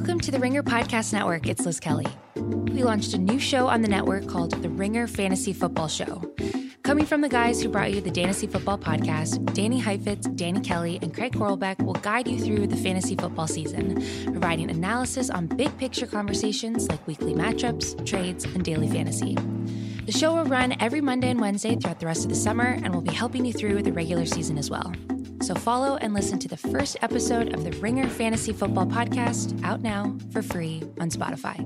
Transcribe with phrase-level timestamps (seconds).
[0.00, 1.46] Welcome to the Ringer Podcast Network.
[1.46, 2.06] It's Liz Kelly.
[2.34, 6.22] We launched a new show on the network called The Ringer Fantasy Football Show.
[6.82, 10.98] Coming from the guys who brought you the Fantasy Football Podcast, Danny Heifetz, Danny Kelly,
[11.02, 15.76] and Craig Horlbeck will guide you through the fantasy football season, providing analysis on big
[15.76, 19.34] picture conversations like weekly matchups, trades, and daily fantasy.
[20.06, 22.94] The show will run every Monday and Wednesday throughout the rest of the summer and
[22.94, 24.94] will be helping you through the regular season as well.
[25.42, 29.80] So follow and listen to the first episode of the Ringer Fantasy Football Podcast out
[29.80, 31.56] now for free on Spotify.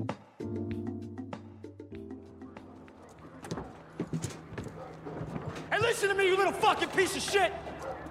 [5.71, 7.51] Hey, listen to me, you little fucking piece of shit!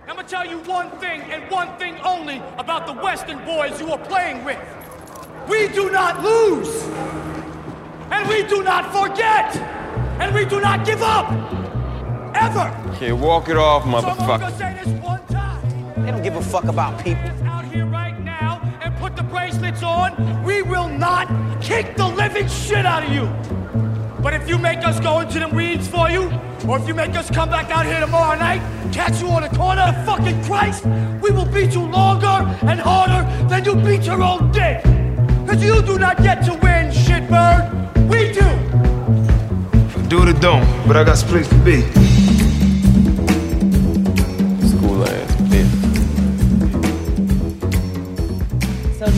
[0.07, 3.91] I'm gonna tell you one thing and one thing only about the Western boys you
[3.91, 4.59] are playing with.
[5.49, 6.83] We do not lose!
[8.11, 9.57] And we do not forget!
[10.21, 11.33] And we do not give up!
[12.35, 12.91] Ever!
[12.91, 15.14] Okay, walk it off, So I'm only motherfucker.
[16.05, 17.31] They don't give a fuck about people.
[17.47, 21.27] Out here right now and put the bracelets on, we will not
[21.63, 23.25] kick the living shit out of you.
[24.23, 26.31] But if you make us go into the weeds for you,
[26.69, 28.61] or if you make us come back out here tomorrow night,
[28.93, 30.85] catch you on the corner, of fucking Christ,
[31.23, 34.83] we will beat you longer and harder than you beat your own dick.
[35.47, 38.09] Cause you do not get to win, shitbird.
[38.11, 40.09] We do.
[40.09, 42.14] Do it or don't, but I got some place to be.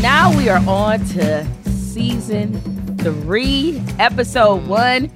[0.02, 2.60] Now we are on to season
[2.98, 5.10] three, episode one.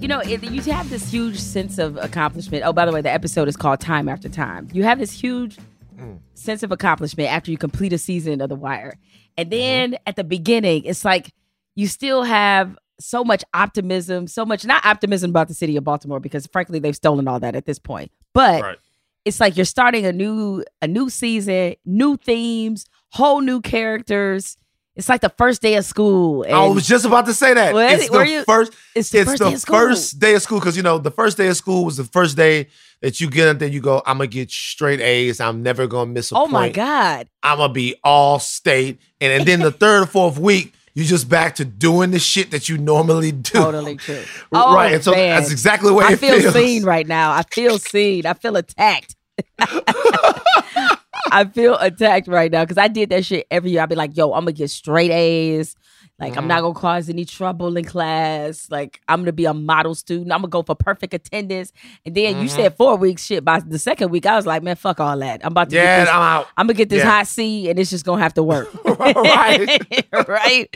[0.00, 2.62] You know, it, you have this huge sense of accomplishment.
[2.64, 4.68] Oh, by the way, the episode is called Time After Time.
[4.72, 5.58] You have this huge
[5.98, 6.18] mm.
[6.34, 8.98] sense of accomplishment after you complete a season of The Wire.
[9.36, 9.58] And mm-hmm.
[9.58, 11.32] then at the beginning, it's like
[11.74, 16.20] you still have so much optimism, so much, not optimism about the city of Baltimore,
[16.20, 18.10] because frankly, they've stolen all that at this point.
[18.32, 18.78] But Right.
[19.24, 24.56] it's like you're starting a new a new season, new themes, whole new characters.
[24.94, 26.42] It's like the first day of school.
[26.42, 27.74] And I was just about to say that.
[27.74, 28.72] Well, it's the you- first.
[28.94, 29.76] it's the first day of school.
[29.76, 32.34] first day of school because you know the first day of school was the first
[32.36, 32.68] day
[33.02, 33.68] that you get up there.
[33.68, 35.38] You go, I'm gonna get straight A's.
[35.38, 36.52] I'm never gonna miss a oh point.
[36.52, 37.28] my God.
[37.42, 38.98] I'm gonna be all state.
[39.20, 42.50] And, and then the third or fourth week, you just back to doing the shit
[42.52, 43.50] that you normally do.
[43.50, 44.22] Totally true.
[44.52, 44.94] Oh, right.
[44.94, 45.38] And so man.
[45.38, 46.54] that's exactly the way I feel feels.
[46.54, 47.32] seen right now.
[47.32, 48.24] I feel seen.
[48.24, 49.14] I feel attacked.
[51.30, 53.82] I feel attacked right now because I did that shit every year.
[53.82, 55.74] I'd be like, yo, I'm gonna get straight A's.
[56.18, 56.48] Like, I'm Mm-hmm.
[56.48, 58.68] not gonna cause any trouble in class.
[58.70, 60.32] Like, I'm gonna be a model student.
[60.32, 61.72] I'm gonna go for perfect attendance.
[62.06, 62.56] And then you Mm-hmm.
[62.56, 63.24] said four weeks.
[63.24, 65.44] Shit, by the second week, I was like, man, fuck all that.
[65.44, 66.14] I'm about to Yeah, get this.
[66.14, 66.46] I'm out.
[66.56, 67.10] I'm gonna get this Yeah.
[67.10, 68.68] hot C, and it's just gonna have to work.
[68.98, 69.68] Right.
[70.28, 70.68] right.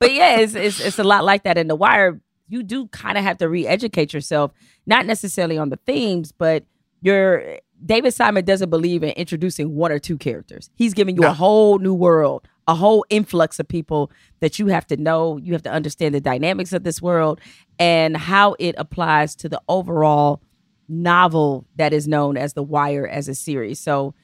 [0.00, 2.20] But yeah, it's, it's it's a lot like that in the wire.
[2.48, 4.50] You do kind of have to re-educate yourself,
[4.84, 6.64] not necessarily on the themes, but
[7.00, 10.70] you're David Simon doesn't believe in introducing one or two characters.
[10.74, 14.10] He's giving you a whole new world, a whole influx of people
[14.40, 15.36] that you have to know.
[15.36, 17.40] You have to understand the dynamics of this world
[17.78, 20.40] and how it applies to the overall
[20.88, 23.80] novel that is known as The Wire as a series.
[23.80, 24.14] So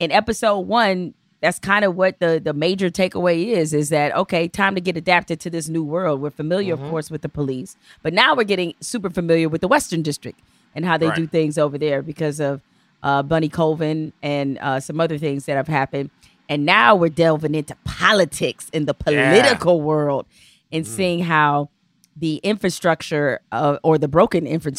[0.00, 4.48] in episode one, that's kind of what the the major takeaway is is that okay
[4.48, 6.88] time to get adapted to this new world we're familiar of mm-hmm.
[6.88, 10.40] course with the police but now we're getting super familiar with the western district
[10.74, 12.62] and how they do things over there because of
[13.04, 16.10] uh, bunny colvin and uh, some other things that have happened.
[16.48, 20.26] And now we're delving into politics in the political world
[20.72, 21.68] and seeing how
[22.16, 24.72] the infrastructure of, or the broken infra-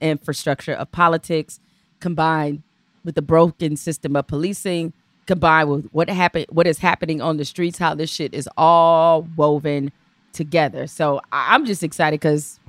[0.00, 1.60] infrastructure of politics
[2.00, 2.62] combined
[3.04, 4.92] with the broken system of policing
[5.26, 9.22] combined with what happened what is happening on the streets how this shit is all
[9.36, 9.90] woven
[10.32, 10.86] together.
[10.86, 12.60] So i'm just excited because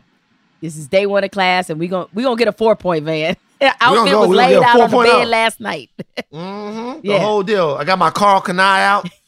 [0.61, 3.03] this is day one of class and we're gonna we gonna get a four point
[3.05, 5.03] van outfit was we laid get out on the 4.0.
[5.05, 5.89] bed last night
[6.33, 7.13] Mhm, Yeah.
[7.17, 7.75] The whole deal.
[7.79, 9.09] I got my Karl Kani out.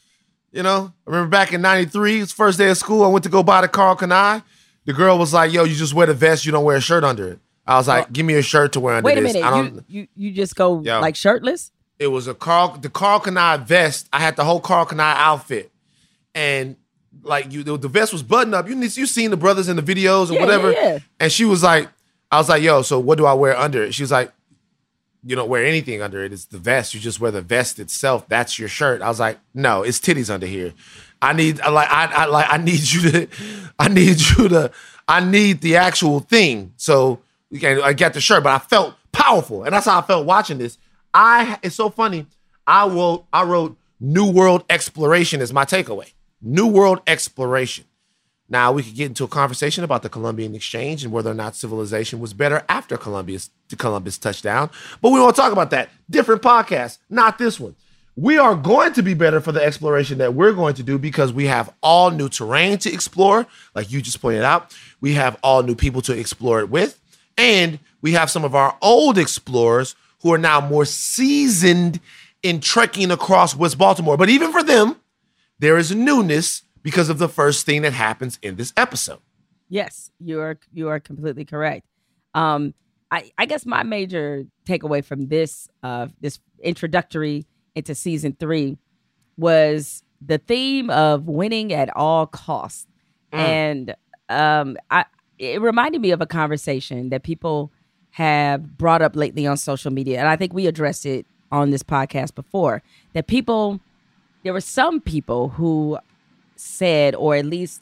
[0.52, 3.04] You know, I remember back in '93, it's first day of school.
[3.04, 4.42] I went to go buy the Karl Kani.
[4.84, 6.44] The girl was like, "Yo, you just wear the vest.
[6.44, 7.38] You don't wear a shirt under it."
[7.68, 9.50] I was like, "Give me a shirt to wear under wait a this." minute I
[9.50, 9.74] don't.
[9.88, 10.98] you, you you just go Yo.
[11.00, 11.70] like shirtless
[12.00, 14.08] It was a Carl, the Karl Kani vest.
[14.12, 15.70] I had the whole Karl Kani outfit,
[16.34, 16.74] and
[17.22, 18.68] like you, the, the vest was buttoned up.
[18.68, 20.72] You you seen the brothers in the videos or Yeah, whatever.
[20.72, 20.98] yeah, yeah.
[21.20, 21.88] And she was like,
[22.30, 24.32] I was like, "Yo, so what do I wear under it?" She was like,
[25.24, 26.32] "You don't wear anything under it.
[26.32, 26.94] It's the vest.
[26.94, 28.28] You just wear the vest itself.
[28.28, 30.72] That's your shirt." I was like, "No, it's titties under here.
[31.22, 33.28] I need, I like, I, I like, I need you to,
[33.78, 34.70] I need you to,
[35.08, 37.20] I need the actual thing." So
[37.58, 40.58] can, I got the shirt, but I felt powerful, and that's how I felt watching
[40.58, 40.78] this.
[41.12, 42.26] I, it's so funny.
[42.66, 46.12] I wrote, I wrote, "New World Exploration" is my takeaway.
[46.40, 47.84] New World Exploration.
[48.50, 51.54] Now we could get into a conversation about the Columbian Exchange and whether or not
[51.56, 53.48] civilization was better after Columbia's
[53.78, 54.70] Columbus touchdown.
[55.00, 55.88] But we won't talk about that.
[56.10, 57.76] Different podcast, not this one.
[58.16, 61.32] we are going to be better for the exploration that we're going to do because
[61.32, 64.76] we have all new terrain to explore, like you just pointed out.
[65.00, 67.00] We have all new people to explore it with.
[67.38, 72.00] And we have some of our old explorers who are now more seasoned
[72.42, 74.16] in trekking across West Baltimore.
[74.16, 74.96] But even for them,
[75.58, 79.20] there is newness because of the first thing that happens in this episode.
[79.68, 81.86] Yes, you are you are completely correct.
[82.34, 82.74] Um,
[83.10, 88.78] I, I guess my major takeaway from this uh this introductory into season three
[89.36, 92.86] was the theme of winning at all costs.
[93.32, 93.94] And
[94.28, 95.04] um I
[95.38, 97.72] it reminded me of a conversation that people
[98.10, 100.18] have brought up lately on social media.
[100.18, 102.82] And I think we addressed it on this podcast before.
[103.12, 103.80] That people
[104.42, 105.98] there were some people who
[106.60, 107.80] said or at least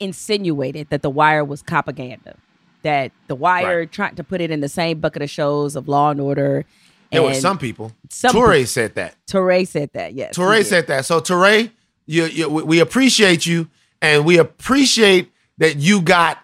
[0.00, 2.36] insinuated that the wire was propaganda.
[2.82, 3.92] That the wire Right.
[3.92, 6.64] trying to put it in the same bucket of shows of Law and Order.
[7.10, 7.92] There were some people.
[8.10, 9.14] some Touré people- said that.
[9.26, 10.12] Touré said that.
[10.14, 10.66] Yes, did.
[10.66, 11.06] said that.
[11.06, 11.70] So Touré,
[12.04, 13.68] you, you, we appreciate you,
[14.02, 16.38] and we appreciate that you got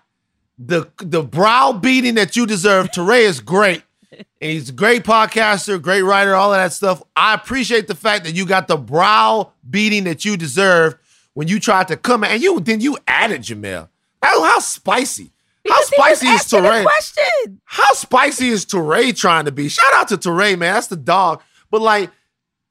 [0.59, 2.91] the the brow beating that you deserve.
[2.91, 3.83] Touré is great.
[4.13, 7.03] And he's a great podcaster, great writer, all of that stuff.
[7.17, 10.97] I appreciate the fact that you got the brow beating that you deserved
[11.35, 13.89] when you tried to come and you then you added Jemele.
[14.23, 15.25] How, how spicy?
[15.25, 15.29] How
[15.63, 16.83] Because was spicy is asking a Touré?
[16.83, 17.61] Question.
[17.65, 19.69] How spicy is Touré trying to be?
[19.69, 20.75] Shout out to Touré, man.
[20.75, 21.43] That's the dog.
[21.71, 22.11] But like,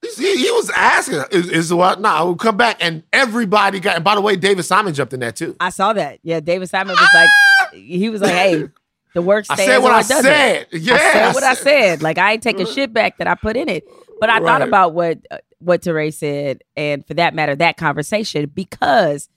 [0.01, 2.01] he, he was asking, is, is what?
[2.01, 2.77] Nah, we'll come back.
[2.83, 5.55] And everybody got, and by the way, David Simon jumped in that too.
[5.59, 6.19] I saw that.
[6.23, 7.69] Yeah, David Simon was like, ah!
[7.73, 8.69] he was like, "Hey,
[9.13, 10.67] the work I said what I doesn't." said.
[10.71, 10.95] Yeah.
[10.95, 12.01] I said what I said.
[12.01, 13.87] Like I ain't taking shit back that I put in it.
[14.21, 18.49] But I thought about what uh, what Touré said, and for that matter, that conversation
[18.53, 19.27] because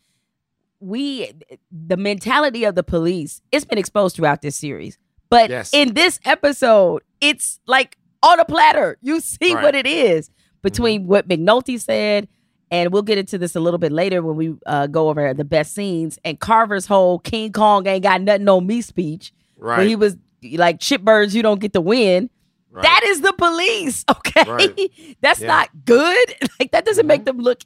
[0.81, 1.33] we
[1.73, 4.99] the mentality of the police it's been exposed throughout this series,
[5.31, 5.71] but Yes.
[5.73, 8.99] in this episode, it's like on a platter.
[9.01, 9.63] You see Right.
[9.63, 10.31] what it is
[10.63, 12.29] between what McNulty said.
[12.71, 15.45] And we'll get into this a little bit later when we uh, go over the
[15.45, 19.79] best scenes and Carver's whole King Kong ain't got nothing on me speech Right.
[19.79, 20.17] when he was
[20.57, 22.31] like shitbirds, you don't get to win.
[22.75, 22.83] Right.
[22.83, 24.45] That is the police, okay?
[24.51, 25.17] Right.
[25.21, 25.47] That's Yeah.
[25.49, 26.35] not good.
[26.61, 27.09] Like that doesn't Mhm.
[27.09, 27.61] make them look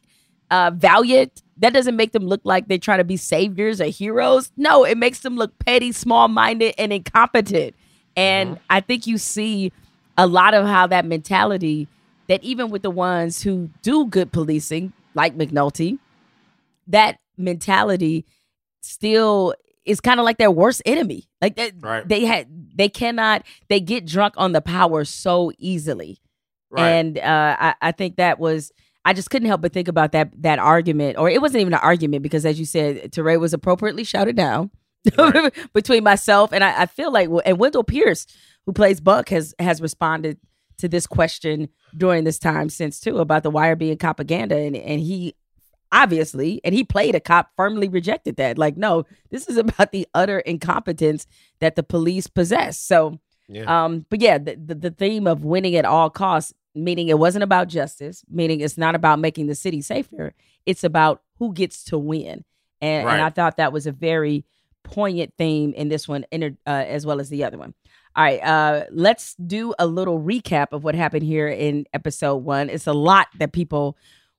[0.50, 1.43] uh, valiant.
[1.58, 4.50] That doesn't make them look like they try to be saviors or heroes.
[4.56, 7.75] No, it makes them look petty, small-minded, and incompetent.
[8.16, 8.62] And Mm-hmm.
[8.70, 9.72] I think you see
[10.16, 11.87] a lot of how that mentality
[12.28, 15.99] that even with the ones who do good policing, like McNulty,
[16.87, 18.25] that mentality
[18.82, 21.28] still is kind of like their worst enemy.
[21.40, 22.06] Like that Right.
[22.08, 26.19] they had they cannot they get drunk on the power so easily.
[26.70, 26.88] Right.
[26.88, 28.72] And uh I, I think that was
[29.04, 31.80] I just couldn't help but think about that that argument, or it wasn't even an
[31.82, 34.70] argument because, as you said, Touré was appropriately shouted down
[35.72, 38.26] between myself and I, I feel like, and Wendell Pierce,
[38.66, 40.38] who plays Buck, has has responded
[40.78, 45.00] to this question during this time since too about the wire being propaganda, and and
[45.00, 45.34] he
[45.93, 48.58] obviously, and he played a cop, firmly rejected that.
[48.58, 51.26] Like, no, this is about the utter incompetence
[51.61, 52.79] that the police possess.
[52.79, 53.19] So,
[53.49, 53.85] yeah.
[53.85, 57.44] um, but yeah, the, the the theme of winning at all costs, meaning it wasn't
[57.44, 60.35] about justice, meaning it's not about making the city safer.
[60.67, 62.44] It's about who gets to win,
[62.81, 63.14] and Right.
[63.14, 64.44] and I thought that was a very
[64.84, 67.75] poignant theme in this one, uh, as well as the other one.
[68.17, 72.69] All right, uh, let's do a little recap of what happened here in episode one.
[72.69, 73.96] It's a lot that people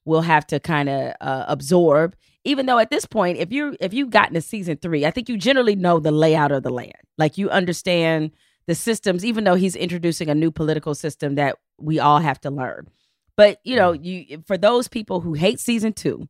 [0.09, 2.15] will have to kind of uh, absorb.
[2.43, 5.29] Even though at this point, if you if you've gotten to season three, I think
[5.29, 6.93] you generally know the layout of the land.
[7.17, 8.31] Like you understand
[8.65, 12.49] the systems, even though he's introducing a new political system that we all have to
[12.49, 12.87] learn.
[13.37, 16.27] But you know, you for those people who hate season two,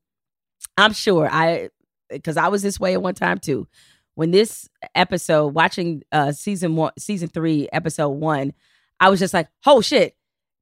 [0.77, 1.69] I'm sure I
[2.09, 3.67] because I was this way at one time too.
[4.15, 8.53] When this episode, watching uh season one, season three, episode one,
[8.99, 10.15] I was just like, oh shit,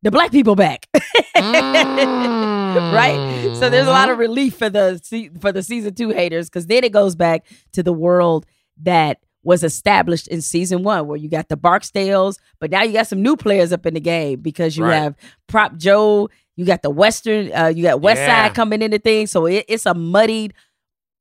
[0.03, 0.87] the black people back.
[2.91, 3.55] right?
[3.55, 4.99] So there's a lot of relief for the
[5.39, 8.45] for the season two haters because then it goes back to the world
[8.81, 13.07] that was established in season one, where you got the Barksdales, but now you got
[13.07, 14.95] some new players up in the game because you Right.
[14.95, 15.15] have
[15.47, 18.47] Prop Joe, you got the Western, uh, you got West Yeah.
[18.47, 20.53] Side coming into things, so it, it's a muddied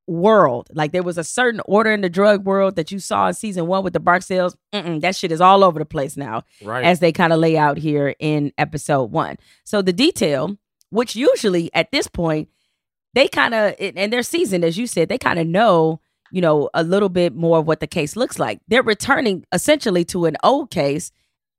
[0.08, 0.68] world.
[0.72, 3.66] Like there was a certain order in the drug world that you saw in season
[3.66, 4.54] one with the Barksdales.
[4.72, 6.84] Mm-mm, that shit is all over the place now right.
[6.84, 9.36] as they kind of lay out here in episode one.
[9.64, 10.56] So the detail,
[10.90, 12.48] which usually at this point,
[13.14, 16.00] they kind of, and they're seasoned, as you said, they kind of know,
[16.30, 18.60] you know, a little bit more of what the case looks like.
[18.68, 21.12] They're returning essentially to an old case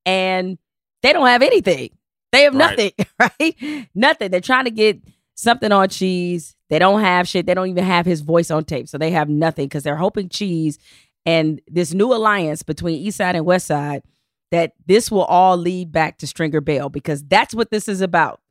[0.05, 0.57] and
[1.03, 1.89] they don't have anything.
[2.31, 2.77] They have Right.
[2.77, 3.87] nothing, right?
[3.95, 4.31] Nothing.
[4.31, 4.99] They're trying to get
[5.35, 6.55] something on cheese.
[6.69, 7.45] They don't have shit.
[7.45, 8.87] They don't even have his voice on tape.
[8.87, 10.77] So they have nothing because they're hoping cheese
[11.25, 14.03] and this new alliance between East Side and West Side
[14.51, 18.41] that this will all lead back to Stringer Bell because that's what this is about.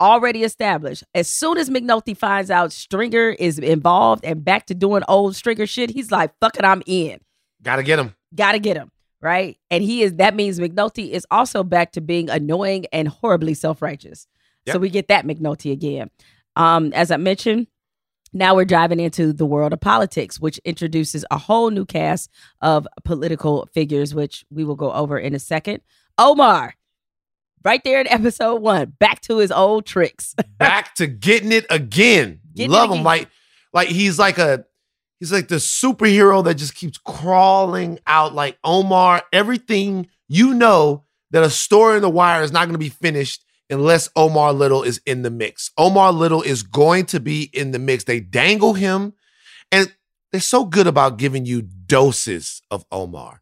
[0.00, 1.04] Already established.
[1.14, 5.66] As soon as McNulty finds out Stringer is involved and back to doing old Stringer
[5.66, 7.20] shit, he's like, fuck it, I'm in.
[7.62, 8.14] Gotta get him.
[8.34, 8.90] Gotta get him.
[9.20, 9.58] Right.
[9.70, 14.26] And he is that means McNulty is also back to being annoying and horribly self-righteous.
[14.68, 16.10] So we get that McNulty again.
[16.56, 17.66] Um, as I mentioned,
[18.32, 22.88] now we're diving into the world of politics, which introduces a whole new cast of
[23.04, 25.80] political figures, which we will go over in a second.
[26.18, 26.74] Omar,
[27.64, 30.34] right there in episode one, back to his old tricks.
[30.58, 32.40] Back to getting it again.
[32.54, 33.02] Getting Love it him.
[33.02, 33.28] Like,
[33.72, 34.64] like he's like a
[35.18, 39.22] he's like the superhero that just keeps crawling out like Omar.
[39.32, 43.44] Everything you know that a story in the wire is not going to be finished
[43.68, 45.70] unless Omar Little is in the mix.
[45.76, 48.04] Omar Little is going to be in the mix.
[48.04, 49.14] They dangle him,
[49.72, 49.92] and
[50.30, 53.40] they're so good about giving you doses of Omar.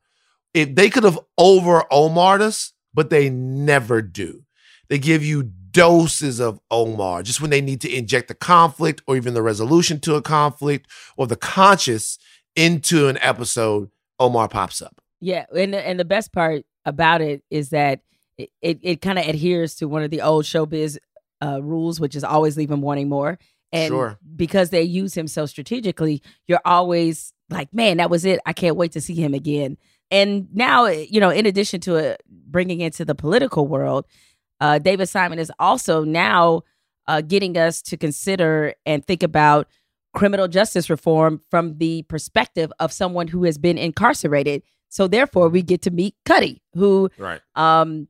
[0.55, 4.45] If they could have over Omar'd us, but they never do.
[4.89, 9.17] They give you doses of Omar just when they need to inject the conflict or
[9.17, 12.19] even the resolution to a conflict or the conscious
[12.55, 13.91] into an episode.
[14.19, 15.01] Omar pops up.
[15.21, 18.01] Yeah, and the, and the best part about it is that
[18.37, 20.99] it it, it kind of adheres to one of the old showbiz
[21.43, 23.39] uh, rules, which is always leave him wanting more.
[23.73, 24.19] And Sure.
[24.37, 28.39] because they use him so strategically, you're always like, man, that was it.
[28.45, 29.79] I can't wait to see him again.
[30.13, 34.07] And now, you know, in addition to it, bringing into the political world,
[34.61, 36.63] uh, David Simon is also now
[37.09, 39.67] uh, getting us to consider and think about
[40.15, 44.63] criminal justice reform from the perspective of someone who has been incarcerated.
[44.91, 47.41] So therefore, we get to meet Cuddy, who Right.
[47.55, 48.09] um,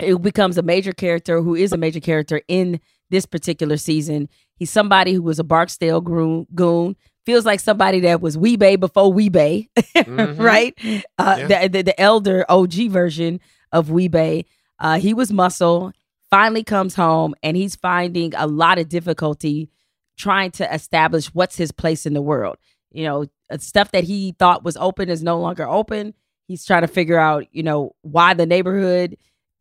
[0.00, 4.28] it becomes a major character who is a major character in this particular season.
[4.56, 9.12] He's somebody who was a Barksdale goon, goon feels like somebody that was Wee-Bey before
[9.12, 10.38] Wee-Bey, Mhm.
[10.52, 10.74] right?
[11.18, 11.46] Uh, Yeah.
[11.62, 13.40] the, the the elder OG version
[13.72, 14.46] of Wee-Bey.
[14.78, 15.92] Uh, he was muscle.
[16.30, 19.70] Finally comes home and he's finding a lot of difficulty
[20.18, 22.56] trying to establish what's his place in the world.
[22.90, 26.14] You know, uh, stuff that he thought was open is no longer open.
[26.48, 29.16] He's trying to figure out, you know, why the neighborhood.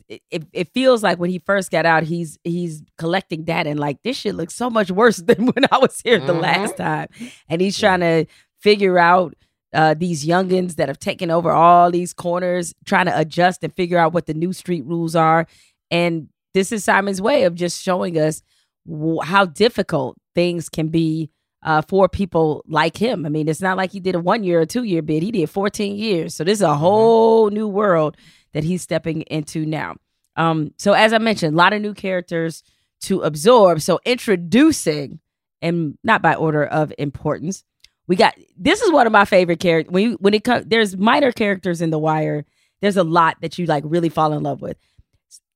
[0.08, 0.22] It,
[0.54, 4.18] it, feels like when he first got out, he's he's collecting data and like this
[4.18, 6.42] shit looks so much worse than when I was here the Mhm.
[6.42, 7.08] last time.
[7.50, 8.26] And he's trying to
[8.62, 9.34] figure out
[9.74, 13.98] uh, these youngins that have taken over all these corners, trying to adjust and figure
[13.98, 15.48] out what the new street rules are.
[15.92, 18.42] And this is Simon's way of just showing us
[18.88, 21.30] w- how difficult things can be
[21.64, 23.26] uh, for people like him.
[23.26, 25.24] I mean, it's not like he did a one year or two year bid.
[25.24, 26.36] He did 14 years.
[26.36, 28.16] So this is a whole new world
[28.56, 29.98] that he's stepping into now.
[30.36, 32.64] Um, so as I mentioned, a lot of new characters
[33.02, 33.82] to absorb.
[33.82, 35.20] So introducing,
[35.62, 37.64] and not by order of importance,
[38.08, 39.92] we got this is one of my favorite characters.
[39.94, 42.46] When you, when it comes, there's minor characters in The Wire.
[42.82, 44.78] There's a lot that you like really fall in love with.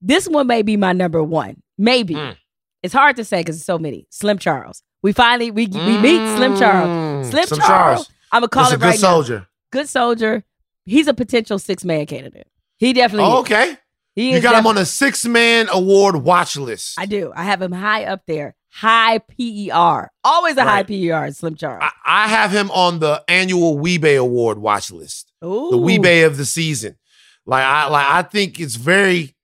[0.01, 1.61] This one may be my number one.
[1.77, 2.35] Maybe Mm.
[2.83, 4.07] it's hard to say because it's so many.
[4.09, 4.81] Slim Charles.
[5.03, 6.89] We finally we we meet Slim Charles.
[7.27, 7.67] Mm, Slim, Slim Charles.
[7.67, 8.09] Charles.
[8.31, 9.07] I'm gonna call That's it a good right now.
[9.11, 9.47] soldier.
[9.71, 10.43] Good soldier.
[10.85, 12.47] He's a potential six man candidate.
[12.79, 13.31] He definitely.
[13.31, 13.77] Oh, okay.
[14.15, 16.95] He You got him on a six man award watch list.
[16.99, 17.31] I do.
[17.35, 18.55] I have him high up there.
[18.71, 20.09] High PER.
[20.23, 20.87] Always a high Right.
[20.87, 21.31] PER.
[21.31, 21.81] Slim Charles.
[21.83, 25.31] I, I have him on the annual Wee-Bey Award watch list.
[25.43, 25.69] Ooh.
[25.71, 26.97] The Wee-Bey of the season.
[27.45, 29.35] Like I like I think it's very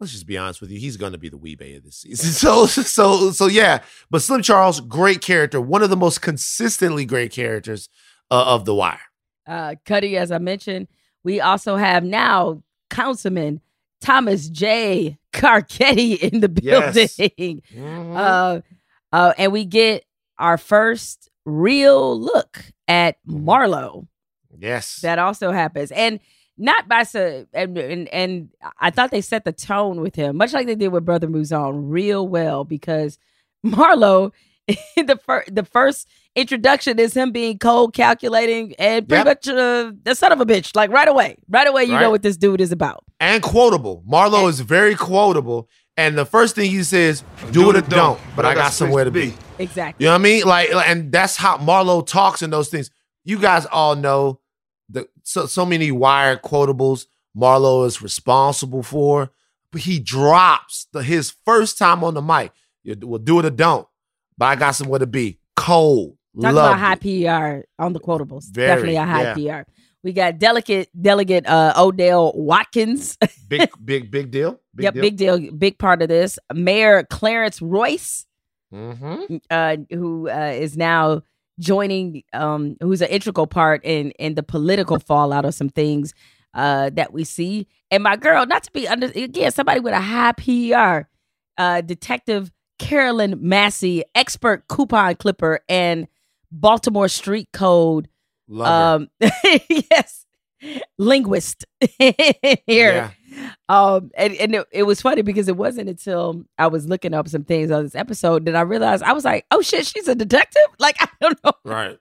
[0.00, 2.30] let's just be honest with you, he's gonna be the Wee-Bey of this season.
[2.32, 3.80] So so so yeah.
[4.10, 7.88] But Slim Charles, great character, one of the most consistently great characters
[8.30, 9.00] uh, of the wire.
[9.46, 10.88] uh, Cuddy, as I mentioned.
[11.26, 13.60] We also have now Councilman
[14.00, 15.18] Thomas J.
[15.32, 17.16] Carcetti in the Yes.
[17.16, 17.62] building.
[17.76, 18.60] Uh,
[19.12, 20.04] uh, and we get
[20.38, 24.06] our first real look at Marlo.
[24.56, 25.00] yes.
[25.00, 25.90] That also happens.
[25.90, 26.20] And
[26.56, 28.48] not by so and, and and
[28.80, 31.90] I thought they set the tone with him, much like they did with Brother Mouzone,
[31.90, 33.18] real well because
[33.66, 34.32] Marlo,
[34.96, 39.26] the first the first introduction is him being cold, calculating, and pretty Yep.
[39.26, 40.74] much uh, the son of a bitch.
[40.74, 43.04] Like right away, right away, you know what this dude is about.
[43.20, 44.02] and quotable.
[44.08, 45.68] Marlo is very quotable.
[45.98, 49.10] And the first thing he says, do, it or don't, but I got somewhere to
[49.10, 49.32] be.
[49.58, 50.04] Exactly.
[50.04, 50.42] You know what I mean?
[50.44, 52.90] Like, and that's how Marlo talks in those things.
[53.24, 54.40] You guys all know
[54.90, 57.06] the so so many wired quotables
[57.36, 59.30] Marlo is responsible for,
[59.72, 62.52] but he drops the his first time on the mic.
[62.84, 63.88] You will do it or don't,
[64.38, 65.38] but I got somewhere to be.
[65.56, 66.94] Cold, Talk about high.
[66.96, 68.44] PR on the quotables.
[68.50, 69.62] Very, Definitely a high yeah.
[69.62, 69.70] PR.
[70.02, 73.16] We got delicate delegate uh, Odell Watkins.
[73.48, 74.60] Big, big, big deal.
[74.74, 75.02] Big yep, deal.
[75.02, 76.38] big deal, big part of this.
[76.52, 78.26] Mayor Clarence Royce,
[78.74, 79.36] Mm-hmm.
[79.50, 81.22] uh, who uh, is now
[81.60, 86.12] joining, um, who's an integral part in in the political fallout of some things
[86.54, 87.66] uh, that we see.
[87.90, 91.08] And my girl, not to be under again, somebody with a high PR,
[91.56, 96.06] uh, Detective Carolyn Massey, expert coupon clipper and
[96.52, 98.08] Baltimore street code.
[98.48, 99.02] Love.
[99.02, 99.08] Um,
[99.68, 100.24] yes,
[100.98, 101.64] linguist
[101.98, 102.56] here.
[102.66, 103.10] Yeah.
[103.68, 107.28] Um, and, and it, it was funny because it wasn't until I was looking up
[107.28, 110.14] some things on this episode that I realized I was like, oh shit, she's a
[110.14, 110.62] detective.
[110.78, 111.52] Like I don't know.
[111.64, 111.98] Right.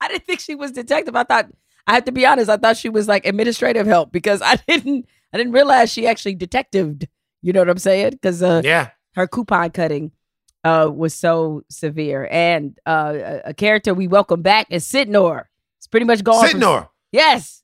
[0.00, 1.14] I didn't think she was detective.
[1.16, 1.50] I thought
[1.86, 2.50] I have to be honest.
[2.50, 6.34] I thought she was like administrative help because I didn't I didn't realize she actually
[6.34, 7.06] detectived.
[7.42, 8.10] You know what I'm saying?
[8.10, 8.90] Because uh, Yeah.
[9.14, 10.12] her coupon cutting
[10.66, 15.44] uh, was so severe, and uh, a, character we welcome back is Sydnor.
[15.78, 16.48] It's pretty much gone.
[16.48, 17.62] from- yes,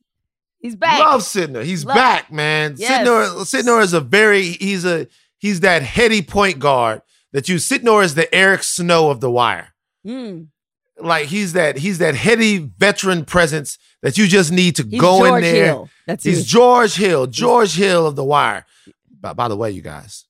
[0.59, 0.99] he's back.
[1.00, 1.64] Love Sydnor.
[1.64, 2.76] He's Love- back, man.
[2.78, 3.06] Yes.
[3.06, 5.06] Sydnor, Sydnor is a very he's a
[5.38, 9.75] he's that heady point guard that you Sydnor is the Eric Snow of the wire.
[10.06, 10.49] Mm.
[11.00, 15.18] Like he's that he's that heady veteran presence that you just need to He's go
[15.26, 15.64] George in there.
[15.66, 15.88] Hill.
[16.06, 16.47] That's He's it.
[16.47, 18.66] George Hill, George Hill of the wire.
[19.21, 20.26] By, by the way, you guys,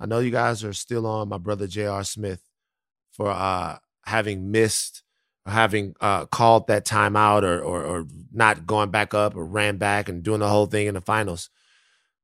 [0.00, 2.02] I know you guys are still on my brother J.R.
[2.04, 2.42] Smith
[3.12, 5.02] for uh having missed
[5.46, 9.76] or having uh called that timeout or, or or not going back up or ran
[9.76, 11.50] back and doing the whole thing in the finals.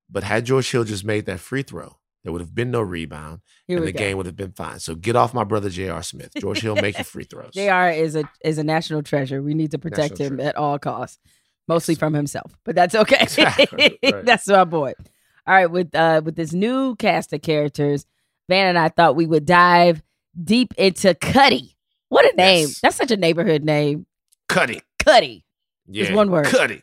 [0.09, 3.41] But had George Hill just made that free throw, there would have been no rebound
[3.67, 3.99] Here and the go.
[3.99, 4.79] game would have been fine.
[4.79, 6.03] So get off my brother J.R.
[6.03, 6.31] Smith.
[6.39, 7.53] George Hill, make your free throws.
[7.53, 7.89] Jr.
[7.89, 9.43] is a is a national treasure.
[9.43, 10.49] We need to protect National him treasure.
[10.51, 11.19] at all costs,
[11.69, 12.57] mostly from himself.
[12.65, 13.19] But that's okay.
[13.21, 14.25] Exactly, right.
[14.25, 14.95] that's my boy.
[15.47, 18.05] All right, with uh with this new cast of characters,
[18.49, 20.03] Van and I thought we would dive
[20.43, 21.77] deep into Cuddy.
[22.09, 22.67] What a name!
[22.69, 22.81] Yes.
[22.81, 24.07] That's such a neighborhood name,
[24.49, 24.81] Cuddy.
[25.05, 25.45] Cuddy.
[25.89, 26.15] Yeah.
[26.15, 26.47] one word.
[26.47, 26.83] Cuddy.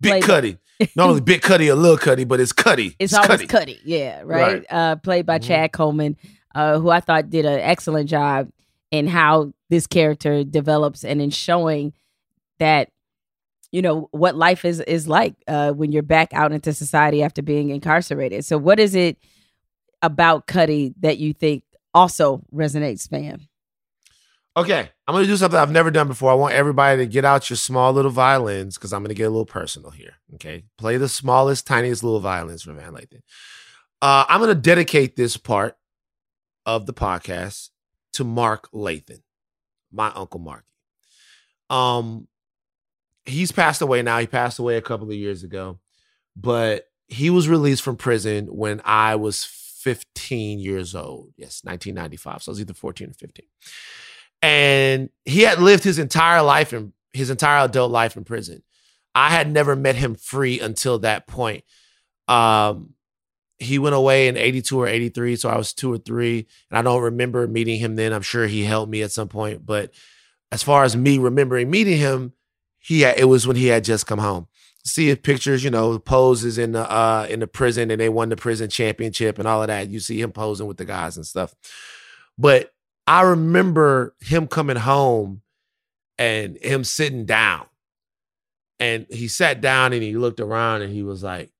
[0.00, 0.58] Big Played- Cuddy.
[0.96, 2.96] Not only Big Cuddy or Little Cuddy, but it's Cuddy.
[2.98, 3.46] It's always Cuddy.
[3.46, 3.80] Cuddy.
[3.84, 4.54] Yeah, right.
[4.54, 4.66] Right.
[4.68, 5.44] Uh, played by Mhm.
[5.46, 6.16] Chad Coleman,
[6.56, 8.48] uh, who I thought did an excellent job
[8.90, 11.92] in how this character develops and in showing
[12.58, 12.90] that
[13.72, 17.42] you know what life is is like uh, when you're back out into society after
[17.42, 18.44] being incarcerated.
[18.44, 19.16] So, what is it
[20.02, 21.64] about Cuddy that you think
[21.94, 23.48] also resonates, fam?
[24.54, 26.30] Okay, I'm gonna do something I've never done before.
[26.30, 29.30] I want everybody to get out your small little violins because I'm gonna get a
[29.30, 30.16] little personal here.
[30.34, 33.22] Okay, play the smallest, tiniest little violins for Van Lathan.
[34.02, 35.78] Uh, I'm gonna dedicate this part
[36.66, 37.70] of the podcast
[38.12, 39.22] to Mark Lathan,
[39.90, 40.64] my uncle Mark.
[41.70, 42.28] Um,
[43.24, 44.18] he's passed away now.
[44.18, 45.78] He passed away a couple of years ago,
[46.36, 51.32] but he was released from prison when I was 15 years old.
[51.36, 52.42] Yes, 1995.
[52.42, 53.46] So I was either 14 or 15
[54.42, 58.62] and he had lived his entire life in his entire adult life in prison.
[59.14, 61.64] I had never met him free until that point.
[62.26, 62.94] Um,
[63.58, 66.82] he went away in 82 or 83, so I was two or three, and I
[66.82, 68.12] don't remember meeting him then.
[68.12, 69.92] I'm sure he helped me at some point, but
[70.50, 72.32] as far as me remembering meeting him,
[72.82, 74.48] he had, it was when he had just come home.
[74.84, 78.28] See his pictures, you know, poses in the uh in the prison, and they won
[78.28, 79.88] the prison championship and all of that.
[79.88, 81.54] You see him posing with the guys and stuff,
[82.36, 82.72] but
[83.06, 85.42] I remember him coming home
[86.18, 87.66] and him sitting down.
[88.80, 91.50] And he sat down and he looked around and he was like,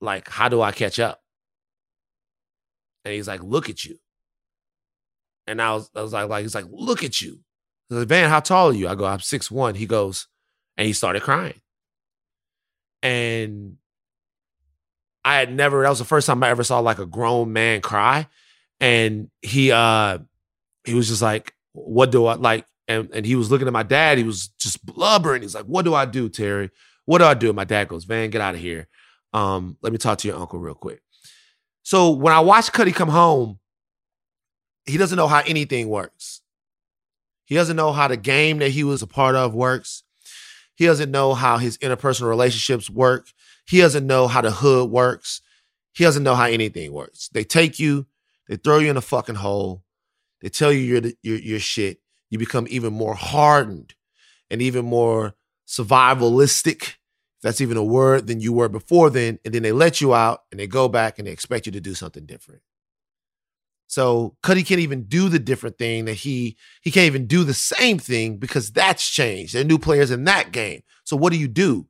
[0.00, 1.20] like, how do I catch up?
[3.04, 3.98] And he's like, look at you.
[5.46, 7.40] And I was, I was like, like, he's like, look at you.
[7.92, 8.88] Van, how tall are you?
[8.88, 9.74] I go, I'm six one.
[9.74, 10.26] He goes,
[10.76, 11.60] and he started crying.
[13.02, 13.76] And
[15.24, 17.80] I had never, that was the first time I ever saw like a grown man
[17.80, 18.26] cry.
[18.80, 20.18] And he uh
[20.84, 22.66] he was just like, what do I like?
[22.88, 24.18] And and he was looking at my dad.
[24.18, 25.42] He was just blubbering.
[25.42, 26.70] He's like, what do I do, Terry?
[27.04, 27.52] What do I do?
[27.52, 28.88] My dad goes, Van, get out of here.
[29.32, 31.00] Um, let me talk to your uncle real quick.
[31.82, 33.58] So when I watch Cuddy come home,
[34.84, 36.41] he doesn't know how anything works.
[37.52, 40.04] He doesn't know how the game that he was a part of works.
[40.74, 43.28] He doesn't know how his interpersonal relationships work.
[43.66, 45.42] He doesn't know how the hood works.
[45.92, 47.28] He doesn't know how anything works.
[47.28, 48.06] They take you,
[48.48, 49.84] they throw you in a fucking hole.
[50.40, 51.98] They tell you you're the, you're, you're shit.
[52.30, 53.96] You become even more hardened
[54.50, 55.34] and even more
[55.68, 59.40] survivalistic, if that's even a word, than you were before then.
[59.44, 61.82] And then they let you out and they go back and they expect you to
[61.82, 62.62] do something different.
[63.92, 67.52] So Cuddy can't even do the different thing that he he can't even do the
[67.52, 69.52] same thing because that's changed.
[69.52, 70.80] There are new players in that game.
[71.04, 71.86] So what do you do?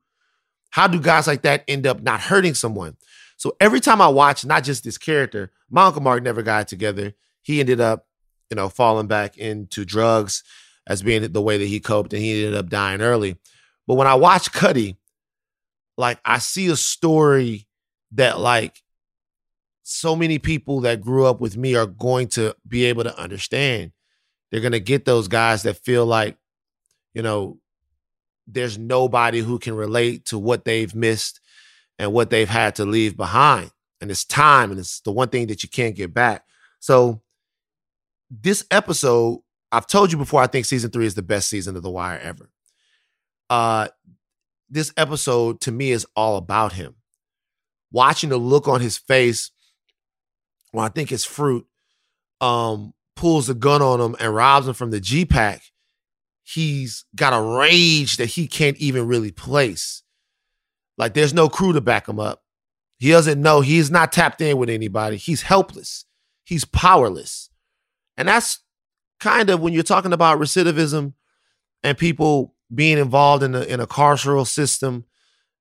[0.70, 2.96] How do guys like that end up not hurting someone?
[3.36, 7.14] So every time I watch not just this character, my Uncle Mark never got together.
[7.40, 8.08] He ended up,
[8.50, 10.42] you know, falling back into drugs
[10.88, 13.36] as being the way that he coped, and he ended up dying early.
[13.86, 14.96] But when I watch Cuddy,
[15.96, 17.68] like I see a story
[18.10, 18.81] that like
[19.82, 23.92] so many people that grew up with me are going to be able to understand.
[24.50, 26.36] They're going to get those guys that feel like,
[27.14, 27.58] you know,
[28.46, 31.40] there's nobody who can relate to what they've missed
[31.98, 33.70] and what they've had to leave behind.
[34.02, 36.44] and it's time, and it's the one thing that you can't get back.
[36.80, 37.22] So
[38.28, 41.84] this episode, I've told you before, I think season three is the best season of
[41.84, 42.50] The Wire ever.
[43.48, 43.88] Uh,
[44.68, 46.96] this episode to me is all about him.
[47.92, 49.52] Watching the look on his face
[50.72, 51.66] when I think his fruit
[52.40, 55.62] um pulls the gun on him and robs him from the G pack,
[56.42, 60.02] he's got a rage that he can't even really place.
[60.98, 62.42] Like there's no crew to back him up.
[62.98, 63.60] He doesn't know.
[63.60, 65.16] He's not tapped in with anybody.
[65.16, 66.04] He's helpless.
[66.44, 67.50] He's powerless.
[68.16, 68.60] And that's
[69.20, 71.14] kind of when you're talking about recidivism
[71.82, 75.04] and people being involved in a, in a carceral system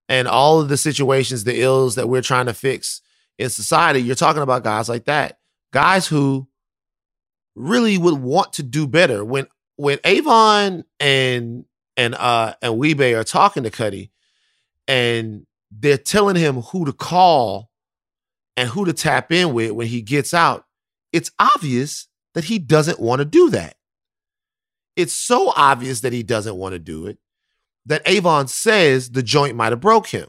[0.08, 3.02] and all of the situations, the ills that we're trying to fix
[3.42, 5.40] in society, you're talking about guys like that.
[5.74, 6.48] Guys who
[7.56, 9.24] really would want to do better.
[9.24, 11.66] When when Avon and
[11.98, 14.12] and uh and Wee-Bey are talking to Cuddy
[14.88, 17.70] and they're telling him who to call
[18.58, 20.66] and who to tap in with when he gets out,
[21.12, 23.76] it's obvious that he doesn't want to do that.
[24.96, 27.18] It's so obvious that he doesn't want to do it
[27.86, 30.28] that Avon says the joint might have broke him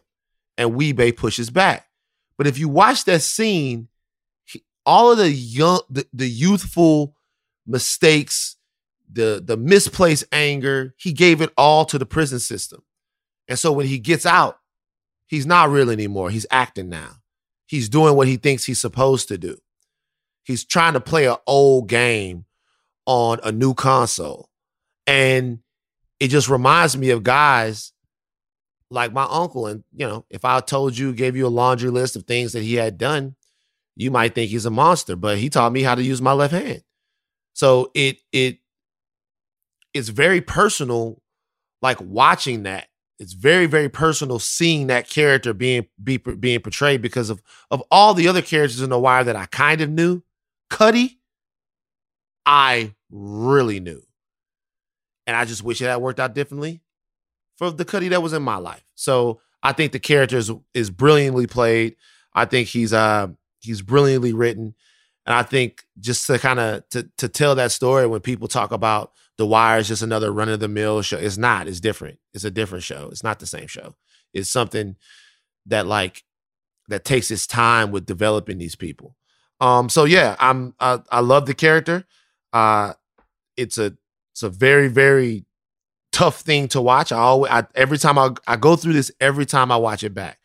[0.57, 1.87] and Wee-Bey pushes back.
[2.43, 3.87] But if you watch that scene,
[4.47, 7.15] he, all of the young, the, the youthful
[7.69, 8.57] mistakes,
[9.09, 12.83] the the misplaced anger, he gave it all to the prison system.
[13.47, 14.59] And so when he gets out,
[15.29, 16.31] he's not real anymore.
[16.31, 17.19] He's acting now.
[17.65, 19.59] He's doing what he thinks he's supposed to do.
[20.43, 22.47] He's trying to play an old game
[23.07, 24.51] on a new console.
[25.07, 25.61] And
[26.19, 27.92] it just reminds me of guys
[28.93, 29.67] like my uncle.
[29.67, 32.63] And, you know, if I told you, gave you a laundry list of things that
[32.63, 33.35] he had done,
[33.97, 36.53] you might think he's a monster, but he taught me how to use my left
[36.53, 36.83] hand.
[37.55, 38.59] So it it
[39.93, 41.21] it's very personal,
[41.83, 42.89] like watching that.
[43.19, 48.15] It's very very personal seeing that character being be, being portrayed because of of all
[48.15, 50.23] the other characters in the wire that I kind of knew.
[50.71, 51.21] Cuddy,
[52.47, 54.03] I really knew,
[55.27, 56.83] and I just wish it had worked out differently
[57.71, 58.85] for the Cuddy that was in my life.
[58.97, 61.97] So I think the character is, is brilliantly played.
[62.35, 63.29] I think he's uh
[63.61, 64.75] he's brilliantly written.
[65.27, 68.73] And I think just to kind of to to tell that story when people talk
[68.73, 71.69] about The Wire is just another run of the mill show, it's not.
[71.69, 72.19] It's different.
[72.35, 73.09] It's a different show.
[73.13, 73.95] It's not the same show.
[74.35, 74.97] It's something
[75.67, 76.25] that like
[76.89, 79.15] that takes its time with developing these people.
[79.61, 79.89] Um.
[79.89, 82.07] So yeah, I'm I, I love the character.
[82.53, 82.95] Uh,
[83.57, 83.97] it's a
[84.33, 85.45] it's a very very
[86.13, 87.13] tough thing to watch.
[87.13, 90.15] I always I, every time I I go through this every time I watch it
[90.15, 90.39] back,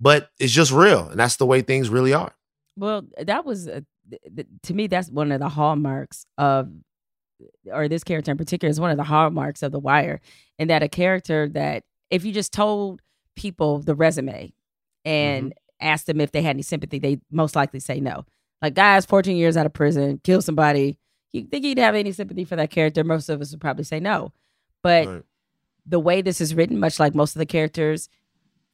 [0.00, 2.34] but it's just real, and that's the way things really are.
[2.76, 3.84] Well, that was a
[4.62, 6.70] to me, that's one of the hallmarks of,
[7.66, 10.20] or this character in particular is one of the hallmarks of The Wire,
[10.58, 13.00] and that a character that if you just told
[13.36, 14.52] people the resume
[15.04, 15.86] and mm-hmm.
[15.86, 18.24] asked them if they had any sympathy, they most likely say no.
[18.60, 20.98] Like, guys, 14 years out of prison, kill somebody.
[21.32, 23.02] You think he'd have any sympathy for that character?
[23.02, 24.32] Most of us would probably say no.
[24.82, 25.22] But right.
[25.86, 28.08] the way this is written, much like most of the characters,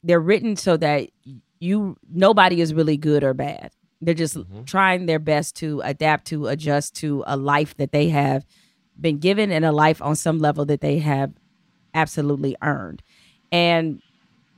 [0.03, 1.09] they're written so that
[1.59, 3.71] you nobody is really good or bad.
[4.01, 4.63] They're just mm-hmm.
[4.63, 8.45] trying their best to adapt to adjust to a life that they have
[8.99, 11.33] been given and a life on some level that they have
[11.93, 13.01] absolutely earned.
[13.51, 14.01] And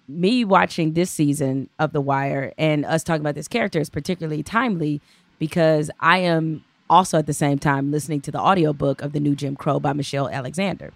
[0.07, 4.43] me watching this season of The Wire and us talking about this character is particularly
[4.43, 5.01] timely
[5.39, 9.35] because I am also at the same time listening to the audiobook of the new
[9.35, 10.91] Jim Crow by Michelle Alexander.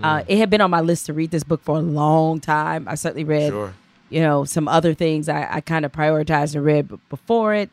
[0.00, 0.20] Uh, mm.
[0.20, 2.86] Uh, it had been on my list to read this book for a long time.
[2.88, 3.74] I certainly read, sure.
[4.10, 7.70] you know, some other things I, I kind of prioritized and read before it.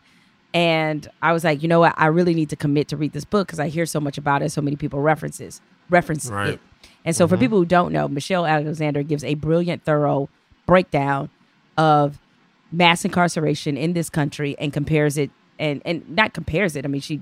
[0.53, 1.93] And I was like, you know what?
[1.95, 4.41] I really need to commit to read this book because I hear so much about
[4.41, 4.51] it.
[4.51, 6.55] So many people references reference right.
[6.55, 6.59] it.
[7.05, 7.35] And so, mm-hmm.
[7.35, 10.29] for people who don't know, Michelle Alexander gives a brilliant, thorough
[10.65, 11.29] breakdown
[11.77, 12.19] of
[12.71, 16.85] mass incarceration in this country and compares it and and not compares it.
[16.85, 17.21] I mean, she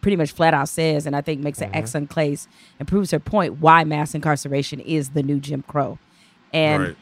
[0.00, 1.72] pretty much flat out says, and I think makes mm-hmm.
[1.72, 5.98] an excellent case and proves her point why mass incarceration is the new Jim Crow.
[6.52, 6.96] And right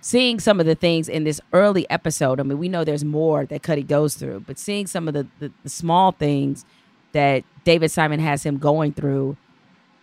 [0.00, 3.46] seeing some of the things in this early episode, I mean, we know there's more
[3.46, 6.64] that Cuddy goes through, but seeing some of the, the, the, small things
[7.12, 9.36] that David Simon has him going through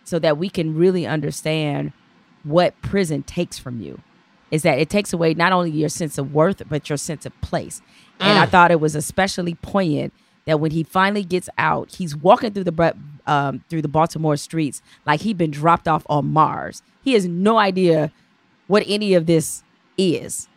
[0.04, 1.92] so that we can really understand
[2.44, 4.00] what prison takes from you
[4.50, 7.40] is that it takes away not only your sense of worth, but your sense of
[7.40, 7.80] place.
[8.20, 8.26] Mm.
[8.26, 8.50] And I mm.
[8.50, 10.12] thought it was especially poignant
[10.46, 12.94] that when he finally gets out, he's walking through the
[13.26, 16.82] um, through the Baltimore streets like he'd been dropped off on Mars.
[17.02, 18.12] He has no idea
[18.66, 19.62] what any of this
[19.98, 20.48] is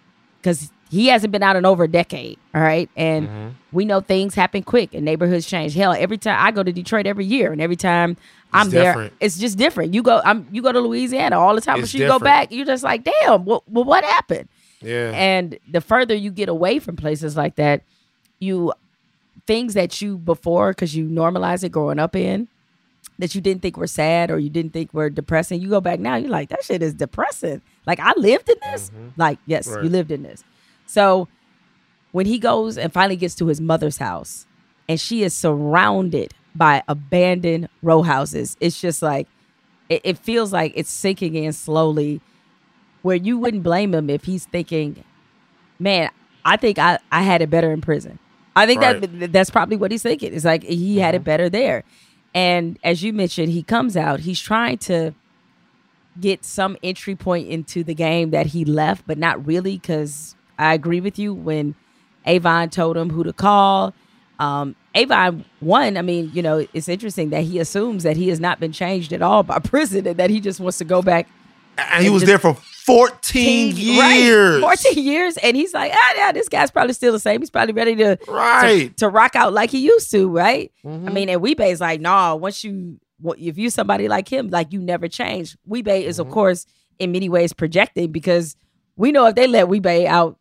[0.41, 2.39] because he hasn't been out in over a decade.
[2.53, 2.89] All right.
[2.95, 3.47] And mm-hmm.
[3.71, 5.75] we know things happen quick and neighborhoods change.
[5.75, 8.17] Hell, every time I go to Detroit every year and every time
[8.51, 9.13] I'm it's there, different.
[9.19, 9.93] it's just different.
[9.93, 12.21] You go, I'm you go to Louisiana all the time, it's but you different.
[12.21, 14.49] go back, you're just like, damn, well, well, what happened?
[14.81, 15.11] Yeah.
[15.13, 17.83] And the further you get away from places like that,
[18.39, 18.73] you
[19.49, 22.47] things that you before because you normalize it growing up in
[23.17, 25.59] that you didn't think were sad or you didn't think were depressing.
[25.59, 27.59] You go back now, you're like, that shit is depressing.
[27.87, 28.91] Like I lived in this.
[28.91, 29.07] Mm-hmm.
[29.17, 29.83] Like, yes, Right.
[29.83, 30.43] you lived in this.
[30.85, 31.27] So
[32.11, 34.45] when he goes and finally gets to his mother's house
[34.87, 39.27] and she is surrounded by abandoned row houses, it's just like
[39.89, 42.21] it, it feels like it's sinking in slowly
[43.01, 45.03] where you wouldn't blame him if he's thinking,
[45.79, 46.11] man,
[46.45, 48.19] I think I, I had it better in prison.
[48.59, 49.19] I think Right.
[49.19, 50.33] that that's probably what he's thinking.
[50.33, 51.83] It's like he had it better there.
[52.33, 55.13] And as you mentioned, he comes out, he's trying to
[56.19, 60.73] get some entry point into the game that he left, but not really because I
[60.73, 61.75] agree with you when
[62.25, 63.93] Avon told him who to call.
[64.39, 68.39] Um, Avon, one, I mean, you know, it's interesting that he assumes that he has
[68.39, 71.27] not been changed at all by prison and that he just wants to go back
[71.77, 72.57] And he was just- there for
[72.89, 74.19] 14 Right.
[74.19, 74.61] years.
[74.61, 75.37] 14 years.
[75.37, 77.41] And he's like, ah, yeah, this guy's probably still the same.
[77.41, 78.89] He's probably ready to, Right.
[78.89, 80.71] to, to rock out like he used to, right?
[80.85, 81.07] Mm-hmm.
[81.07, 82.99] I mean, and Wee-Bey's like, nah, once you,
[83.37, 85.57] if you somebody like him, like you never change.
[85.65, 86.27] Wee-Bey is, Mm-hmm.
[86.27, 86.65] of course,
[86.99, 88.55] in many ways projecting because
[88.95, 90.37] we know if they let Wee-Bey out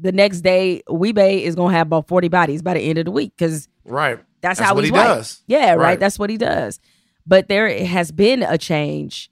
[0.00, 3.04] the next day, Wee-Bey is going to have about 40 bodies by the end of
[3.04, 4.18] the week because Right.
[4.40, 5.04] that's, how what he's he white.
[5.04, 5.42] does.
[5.46, 5.76] Yeah, right.
[5.78, 6.00] Right.
[6.00, 6.80] That's what he does.
[7.26, 9.30] But there has been a change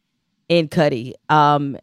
[0.48, 1.76] in Cuddy, um,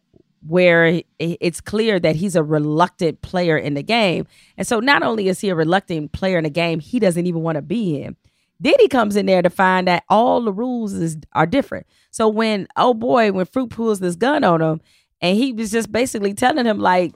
[0.48, 4.26] where it's clear that he's a reluctant player in the game.
[4.56, 7.42] And so not only is he a reluctant player in the game, he doesn't even
[7.42, 8.16] want to be in.
[8.58, 11.86] Then he comes in there to find that all the rules is are different.
[12.10, 14.80] So when oh boy, when Fruit pulls this gun on him,
[15.20, 17.14] and he was just basically telling him like,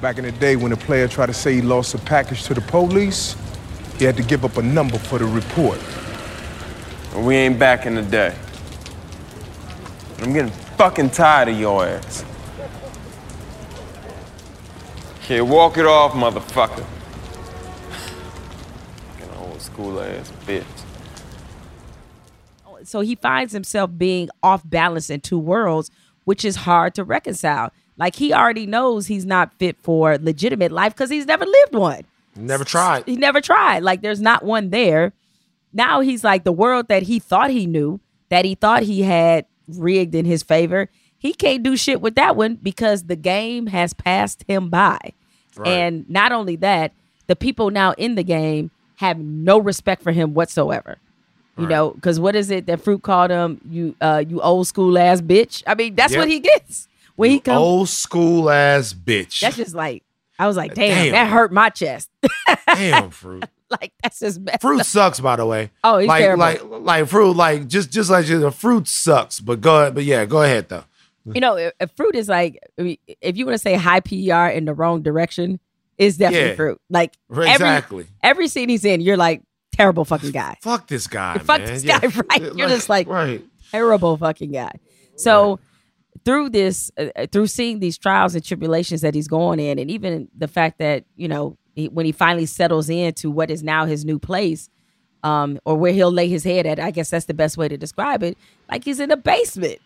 [0.00, 2.54] Back in the day when a player tried to say he lost a package to
[2.54, 3.36] the police,
[3.98, 5.78] he had to give up a number for the report.
[7.16, 8.34] We ain't back in the day.
[10.18, 12.24] I'm getting fucking tired of your ass.
[15.18, 16.84] Okay, walk it off, motherfucker.
[19.14, 20.64] Fucking old school ass bitch.
[22.82, 25.88] so he finds himself being off balance in two worlds,
[26.24, 27.70] which is hard to reconcile.
[27.96, 32.02] Like he already knows he's not fit for legitimate life because he's never lived one.
[32.34, 33.04] Never tried.
[33.06, 33.84] He never tried.
[33.84, 35.12] Like there's not one there.
[35.72, 39.46] Now he's like the world that he thought he knew, that he thought he had
[39.68, 40.88] rigged in his favor.
[41.18, 44.98] He can't do shit with that one because the game has passed him by.
[45.64, 46.92] And not only that,
[47.26, 50.98] the people now in the game have no respect for him whatsoever.
[51.58, 53.60] You know, because what is it that Fruit called him?
[53.70, 55.62] You, uh, you old school ass bitch.
[55.66, 56.18] I mean, that's Yep.
[56.20, 57.58] what he gets when he comes.
[57.58, 59.40] Old school ass bitch.
[59.40, 60.02] That's just like
[60.38, 61.12] I was like, damn, Damn.
[61.12, 62.08] that hurt my chest.
[62.66, 63.44] Damn, fruit.
[63.80, 65.70] like that's just messed Fruit sucks, by the way.
[65.84, 66.40] Oh, he's like, terrible.
[66.40, 69.40] like, like fruit, like just, just like the fruit sucks.
[69.40, 70.84] But go ahead, but yeah, go ahead though.
[71.24, 74.00] You know, if, if fruit is like, I mean, if you want to say high
[74.00, 75.60] PER in the wrong direction,
[75.98, 76.54] it's definitely Yeah.
[76.56, 76.80] fruit.
[76.90, 78.04] Like Exactly.
[78.04, 81.66] every every scene he's in, you're like terrible fucking guy, Fuck this guy, Fuck man.
[81.68, 82.00] this Yeah.
[82.00, 82.54] guy, right?
[82.56, 83.42] You're just like- right.
[83.70, 84.72] terrible fucking guy.
[85.16, 85.60] So
[86.24, 89.90] through this, uh, uh, through seeing these trials and tribulations that he's going in, and
[89.90, 93.86] even the fact that you know he, when he finally settles into what is now
[93.86, 94.68] his new place,
[95.22, 97.76] um, or where he'll lay his head at, I guess that's the best way to
[97.76, 98.36] describe it.
[98.70, 99.78] Like he's in a basement,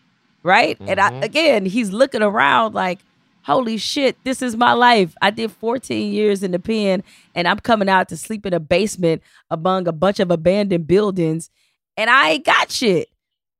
[0.43, 0.77] right?
[0.81, 2.99] And I, again, he's looking around like,
[3.43, 5.15] holy shit, this is my life.
[5.21, 8.59] I did 14 years in the pen, and I'm coming out to sleep in a
[8.59, 11.49] basement among a bunch of abandoned buildings,
[11.95, 13.07] and I ain't got shit.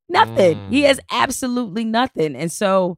[0.10, 0.58] Nothing.
[0.72, 2.36] He has absolutely nothing.
[2.36, 2.98] And so,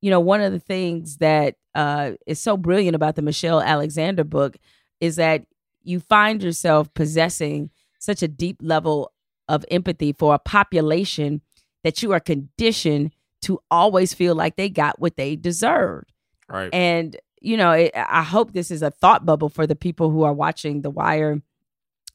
[0.00, 4.24] you know, one of the things that uh, is so brilliant about the Michelle Alexander
[4.24, 4.56] book
[4.98, 5.44] is that
[5.82, 9.12] you find yourself possessing such a deep level
[9.46, 11.42] of empathy for a population
[11.84, 13.12] that you are conditioned
[13.42, 16.12] to always feel like they got what they deserved.
[16.48, 16.72] Right.
[16.72, 20.22] And you know, it, I hope this is a thought bubble for the people who
[20.22, 21.42] are watching The Wire,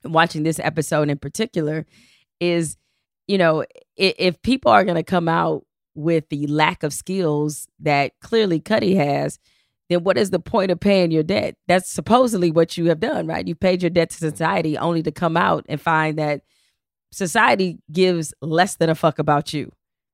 [0.03, 1.85] watching this episode in particular.
[2.39, 2.77] Is
[3.27, 3.61] you know,
[3.95, 8.59] if, if people are going to come out with the lack of skills that clearly
[8.59, 9.37] Cuddy has,
[9.91, 11.55] then what is the point of paying your debt?
[11.67, 13.47] That's supposedly what you have done, right?
[13.47, 16.41] You paid your debt to society only to come out and find that
[17.11, 19.71] society gives less than a fuck about you.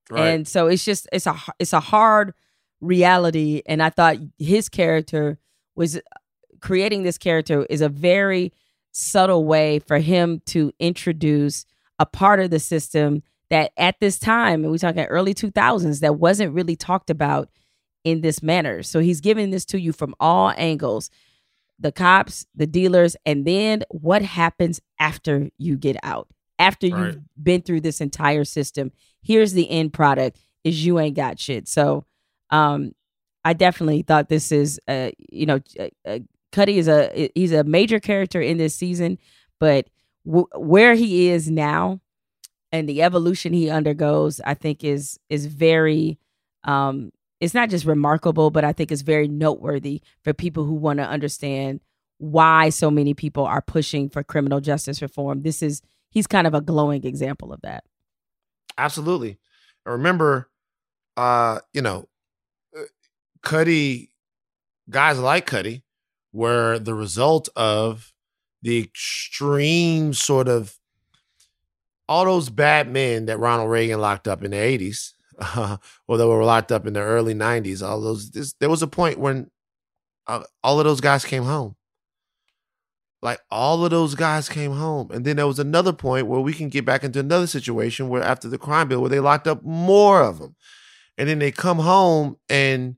[0.09, 0.27] Right.
[0.27, 2.33] And so it's just it's a it's a hard
[2.79, 5.39] reality and I thought his character
[5.75, 5.99] was
[6.61, 8.53] creating this character is a very
[8.91, 11.65] subtle way for him to introduce
[11.99, 16.15] a part of the system that at this time and we're talking early 2000s that
[16.15, 17.49] wasn't really talked about
[18.07, 18.83] in this manner.
[18.83, 21.09] So he's giving this to you from all angles.
[21.79, 26.27] The cops, the dealers, and then what happens after you get out.
[26.57, 27.13] After Right.
[27.13, 28.91] you've been through this entire system,
[29.21, 31.67] here's the end product is you ain't got shit.
[31.67, 32.05] So
[32.49, 32.93] um
[33.43, 36.19] I definitely thought this is uh you know uh, uh,
[36.51, 39.17] Cuddy is a he's a major character in this season,
[39.59, 39.87] but
[40.25, 41.99] w- where he is now
[42.71, 46.17] and the evolution he undergoes, I think is is very
[46.63, 50.99] um it's not just remarkable, but I think it's very noteworthy for people who want
[50.99, 51.81] to understand
[52.17, 55.43] why so many people are pushing for criminal justice reform.
[55.43, 57.83] This is he's kind of a glowing example of that.
[58.77, 59.37] Absolutely.
[59.85, 60.49] And remember,
[61.15, 62.07] uh, you know,
[62.77, 62.83] uh,
[63.43, 64.11] Cutty,
[64.89, 65.83] guys like Cutty
[66.33, 68.13] were the result of
[68.61, 70.77] the extreme sort of
[72.09, 75.13] all those bad men that Ronald Reagan locked up in the 80s,
[75.55, 77.87] uh, that were locked up in the early 90s.
[77.87, 79.51] All those, this, there was a point when
[80.25, 81.75] uh, all of those guys came home.
[83.21, 85.09] Like all of those guys came home.
[85.11, 88.23] And then there was another point where we can get back into another situation where
[88.23, 90.55] after the crime bill, where they locked up more of them.
[91.17, 92.95] And then they come home and,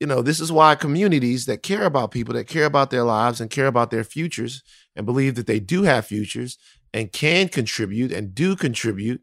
[0.00, 3.38] you know, this is why communities that care about people, that care about their lives
[3.38, 4.62] and care about their futures
[4.96, 6.56] and believe that they do have futures
[6.94, 9.20] and can contribute and do contribute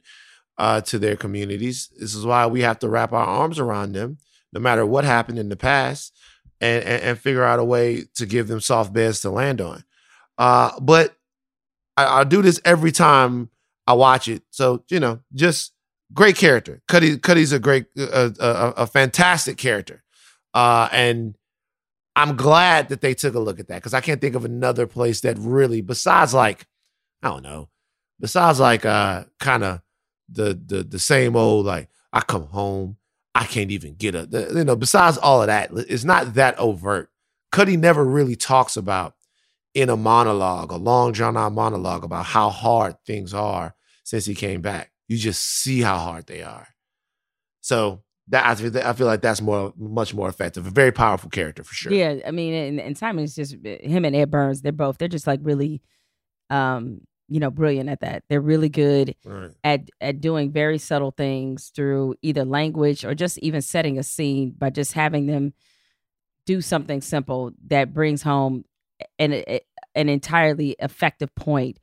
[0.57, 1.89] uh, to their communities.
[1.97, 4.17] This is why we have to wrap our arms around them,
[4.53, 6.13] no matter what happened in the past,
[6.59, 9.83] and, and, and figure out a way to give them soft beds to land on.
[10.37, 11.15] Uh, but
[11.95, 13.49] I, I do this every time
[13.85, 14.43] I watch it.
[14.49, 15.73] So you know, just
[16.13, 16.81] great character.
[16.87, 20.03] Cutty Cutty's a great, a, a, a fantastic character,
[20.53, 21.35] uh, and
[22.15, 24.87] I'm glad that they took a look at that because I can't think of another
[24.87, 26.65] place that really, besides like,
[27.21, 27.69] I don't know,
[28.19, 29.81] besides like uh, kind of
[30.29, 32.97] the the the same old like I come home,
[33.35, 34.75] I can't even get a the, you know.
[34.75, 37.09] Besides all of that, it's not that overt.
[37.51, 39.15] Cutty never really talks about
[39.73, 44.33] in a monologue, a long drawn out monologue about how hard things are since he
[44.35, 44.91] came back.
[45.07, 46.67] You just see how hard they are.
[47.61, 50.67] So that I feel, I feel like that's more much more effective.
[50.67, 51.93] A very powerful character for sure.
[51.93, 54.61] Yeah, I mean, and, and Simon is just him and Ed Burns.
[54.61, 55.81] They're both they're just like really,
[56.49, 58.23] um, you know, brilliant at that.
[58.29, 59.51] They're really good Right.
[59.63, 64.51] at at doing very subtle things through either language or just even setting a scene
[64.57, 65.53] by just having them
[66.45, 68.63] do something simple that brings home
[69.19, 69.43] an
[69.95, 71.79] an entirely effective point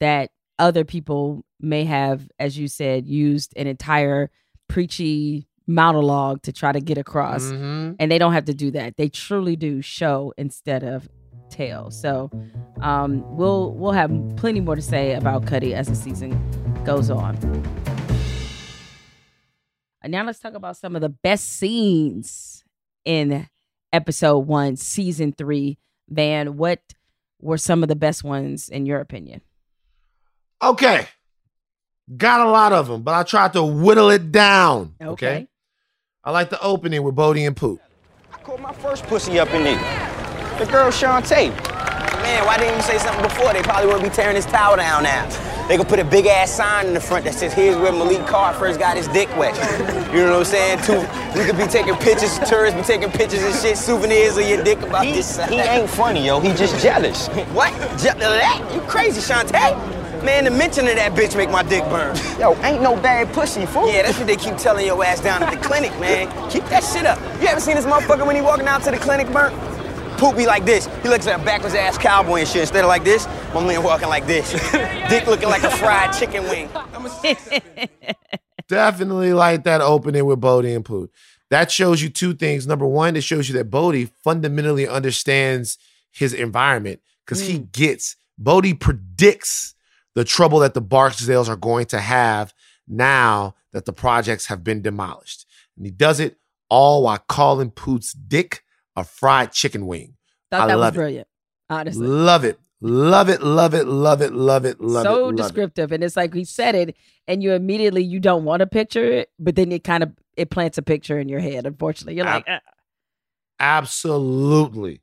[0.00, 4.30] that other people may have, as you said, used an entire
[4.68, 7.42] preachy monologue to try to get across.
[7.50, 7.96] Mhm.
[7.98, 8.96] And they don't have to do that.
[8.96, 11.08] They truly do show instead of
[11.50, 11.90] tell.
[11.90, 12.30] So
[12.80, 16.40] um, we'll we'll have plenty more to say about Cutty as the season
[16.84, 17.36] goes on.
[20.02, 22.64] And now let's talk about some of the best scenes
[23.04, 23.48] in
[23.92, 25.78] episode one, season three.
[26.08, 26.80] Van, what
[27.40, 29.40] were some of the best ones in your opinion?
[30.62, 31.08] Okay.
[32.16, 34.94] Got a lot of them, but I tried to whittle it down.
[35.02, 35.48] Okay.
[36.22, 37.80] I like the opening with Bodie and Poot.
[38.32, 40.15] I caught my first pussy up in there.
[40.58, 41.50] The girl Shantae.
[42.22, 43.52] Man, why didn't you say something before?
[43.52, 45.28] They probably wouldn't be tearing this tower down now.
[45.68, 48.26] They could put a big ass sign in the front that says, here's where Malik
[48.26, 49.54] Carr first got his dick wet.
[50.14, 50.78] You know what I'm saying?
[50.82, 51.00] Too,
[51.38, 54.80] we could be taking pictures, tourists be taking pictures and shit, souvenirs of your dick
[54.80, 55.36] about He, this.
[55.48, 56.40] he ain't funny, yo.
[56.40, 57.28] He just jealous.
[57.52, 57.72] What?
[57.98, 58.70] Je- that?
[58.74, 59.76] You crazy, Shantae?
[60.24, 62.16] Man, the mention of that bitch make my dick burn.
[62.40, 63.88] Yo, ain't no bad pussy, fool.
[63.92, 66.26] Yeah, that's what they keep telling your ass down at the clinic, man.
[66.50, 67.18] Keep that shit up.
[67.42, 69.54] You ever seen this motherfucker when he walking out to the clinic, burnt?
[70.18, 70.86] Poot be like this.
[71.02, 72.62] He looks like a backwards ass cowboy and shit.
[72.62, 74.50] Instead of like this, my man walking like this.
[75.10, 76.68] Dick looking like a fried chicken wing.
[78.68, 81.10] Definitely like that opening with Bodie and Poot.
[81.50, 82.66] That shows you two things.
[82.66, 85.78] Number one, it shows you that Bodie fundamentally understands
[86.10, 87.64] his environment because he hmm.
[87.72, 89.74] gets, Bodie predicts
[90.14, 92.54] the trouble that the Barksdales are going to have
[92.88, 95.46] now that the projects have been demolished.
[95.76, 98.62] And he does it all while calling Poot's dick
[98.96, 100.14] a fried chicken wing.
[100.50, 100.96] Thought I that was love it.
[100.96, 101.28] brilliant.
[101.68, 102.06] Honestly.
[102.06, 102.58] Love it.
[102.80, 103.42] Love it.
[103.42, 103.86] Love it.
[103.86, 104.32] Love it.
[104.32, 104.80] Love it.
[104.80, 105.08] Love it.
[105.08, 105.36] so love it.
[105.36, 109.04] descriptive and it's like he said it and you immediately you don't want to picture
[109.04, 112.26] it but then it kind of it plants a picture in your head unfortunately you're
[112.26, 112.60] like Ab-
[113.58, 115.00] Absolutely.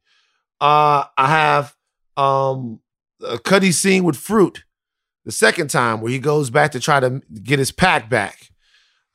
[0.62, 1.76] Uh I have
[2.16, 2.80] um
[3.22, 4.64] a Cutty scene with fruit
[5.26, 8.50] the second time where he goes back to try to get his pack back.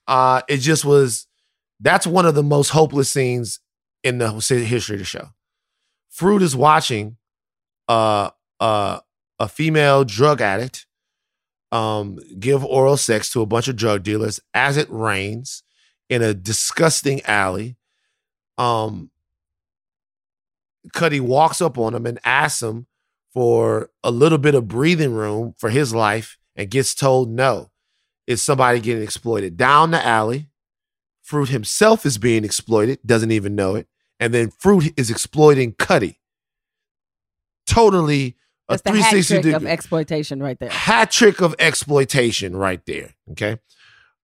[0.06, 1.26] Uh it just was
[1.80, 3.60] that's one of the most hopeless scenes
[4.02, 5.28] in the history of the show.
[6.08, 7.16] Fruit is watching
[7.88, 8.30] uh
[8.60, 9.00] uh
[9.38, 10.86] a female drug addict
[11.72, 15.62] um give oral sex to a bunch of drug dealers as it rains
[16.08, 17.76] in a disgusting alley.
[18.56, 19.10] Um
[20.92, 22.86] Cutty walks up on him and asks him
[23.32, 27.70] for a little bit of breathing room for his life and gets told no.
[28.26, 30.48] It's somebody getting exploited down the alley.
[31.28, 33.86] Fruit himself is being exploited, doesn't even know it.
[34.18, 36.18] And then Fruit is exploiting Cutty.
[37.66, 38.36] totally
[38.68, 40.70] a That's the hat 360 trick degree of exploitation right there.
[40.70, 43.14] hat trick of exploitation right there.
[43.32, 43.58] Okay.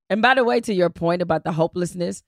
[0.09, 2.23] And by the way, to your point about the hopelessness,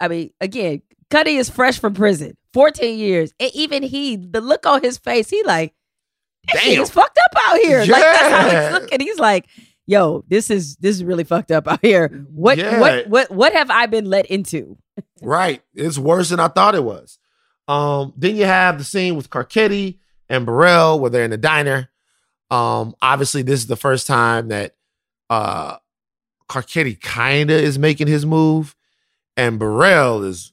[0.00, 3.32] I mean, again, Cutty is fresh from prison, 14 years.
[3.38, 5.74] And even he, the look on his face, he like,
[6.52, 6.80] Damn.
[6.82, 7.80] is fucked up out here.
[7.80, 8.62] Like that's how Yeah.
[8.72, 9.00] he's looking.
[9.00, 9.46] He's like,
[9.90, 12.08] yo, this is this is really fucked up out here.
[12.30, 12.78] What Yeah.
[12.80, 14.78] what what what have I been let into?
[15.20, 15.62] Right.
[15.74, 17.18] It's worse than I thought it was.
[17.68, 21.88] Um, then you have the scene with Carcetti and Burrell where they're in the diner.
[22.50, 24.74] Um, obviously, this is the first time that
[25.28, 25.76] uh
[26.48, 28.74] Carcetti kinda is making his move,
[29.36, 30.52] and Burrell is,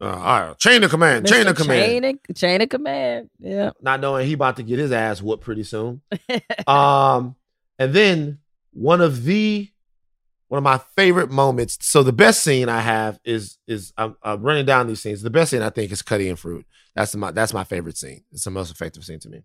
[0.00, 1.82] uh, chain of command, chain of command.
[1.86, 3.30] Chain of, chain of command.
[3.38, 3.70] Yeah.
[3.80, 6.02] not knowing he about to get his ass whooped pretty soon.
[6.66, 7.34] um,
[7.80, 8.38] and then
[8.72, 9.68] one of the
[10.48, 11.78] one of my favorite moments.
[11.80, 15.22] So the best scene I have is is I'm, I'm running down these scenes.
[15.22, 16.66] The best scene I think is Cutty and Fruit.
[16.94, 18.22] That's my that's my favorite scene.
[18.32, 19.42] It's the most effective scene to me.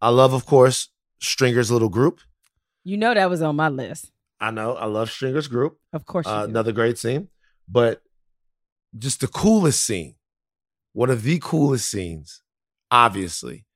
[0.00, 0.88] I love, of course,
[1.20, 2.20] Stringer's little group.
[2.84, 4.10] You know that was on my list.
[4.40, 5.78] I know I love Stringer's group.
[5.92, 7.28] Of course Uh, another great scene,
[7.68, 8.02] but
[8.96, 10.14] just the coolest scene,
[10.92, 12.42] one of the coolest scenes.
[12.90, 13.66] Obviously,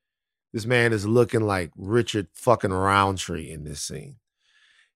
[0.52, 4.16] this man is looking like Richard fucking Roundtree in this scene.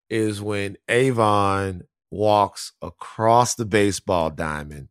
[0.08, 4.88] Is when Avon walks across the baseball diamond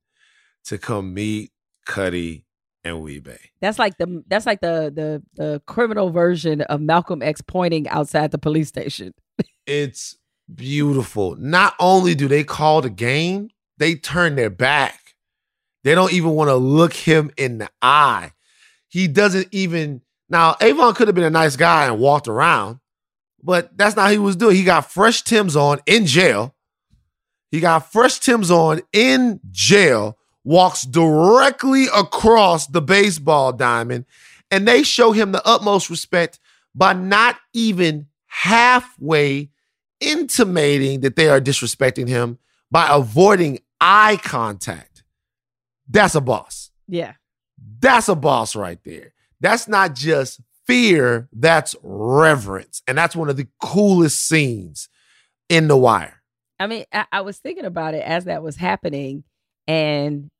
[0.66, 1.52] to come meet
[1.86, 2.46] Cutty
[2.84, 3.52] and Wee-Bey.
[3.62, 8.32] That's like the that's like the the the criminal version of Malcolm X pointing outside
[8.32, 9.14] the police station.
[9.68, 10.16] It's
[10.54, 11.36] beautiful.
[11.38, 13.50] Not only do they call the game,
[13.80, 15.16] they turn their back.
[15.84, 18.34] They don't even want to look him in the eye.
[18.88, 20.56] He doesn't even now.
[20.62, 22.80] Avon could have been a nice guy and walked around,
[23.42, 24.56] but that's not he was doing.
[24.56, 26.56] He got fresh Tims on in jail.
[27.52, 34.06] He got fresh Tims on in jail, walks directly across the baseball diamond,
[34.52, 36.40] and they show him the utmost respect
[36.74, 39.50] by not even halfway
[40.00, 42.38] intimating that they are disrespecting him
[42.70, 45.04] by avoiding eye contact.
[45.88, 46.72] That's a boss.
[46.88, 47.14] Yeah.
[47.80, 49.14] That's a boss right there.
[49.40, 52.82] That's not just fear, that's reverence.
[52.88, 54.90] And that's one of the coolest scenes
[55.50, 56.22] in The Wire.
[56.60, 59.24] I mean, I, I was thinking about it as that was happening,
[59.68, 60.32] and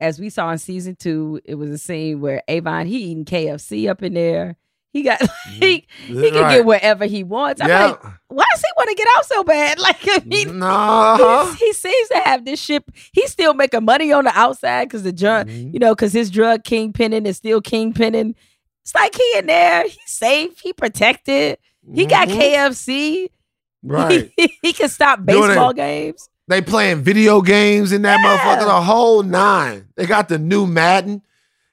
[0.00, 3.88] as we saw in season two, it was a scene where Avon he eating KFC
[3.88, 4.56] up in there.
[4.94, 6.56] He got he he can Right.
[6.56, 7.60] get wherever he wants.
[7.60, 7.86] I'm Yeah.
[7.88, 9.78] like, why does he want to get out so bad?
[9.86, 11.16] Like, I mean, No.
[11.18, 12.90] he's- he seems to have this ship.
[13.12, 15.70] He's still making money on the outside because the drug, Mm-hmm.
[15.74, 18.34] you know, because his drug kingpinning is still kingpinning.
[18.82, 19.82] It's like he in there.
[19.82, 20.60] He's safe.
[20.60, 21.58] He protected.
[21.92, 22.38] He got Mhm.
[22.38, 23.28] KFC.
[23.82, 24.30] Right.
[24.36, 26.28] He, he can stop baseball games.
[26.46, 29.88] They playing video games in that motherfucker, the whole nine.
[29.96, 31.22] They got the new Madden.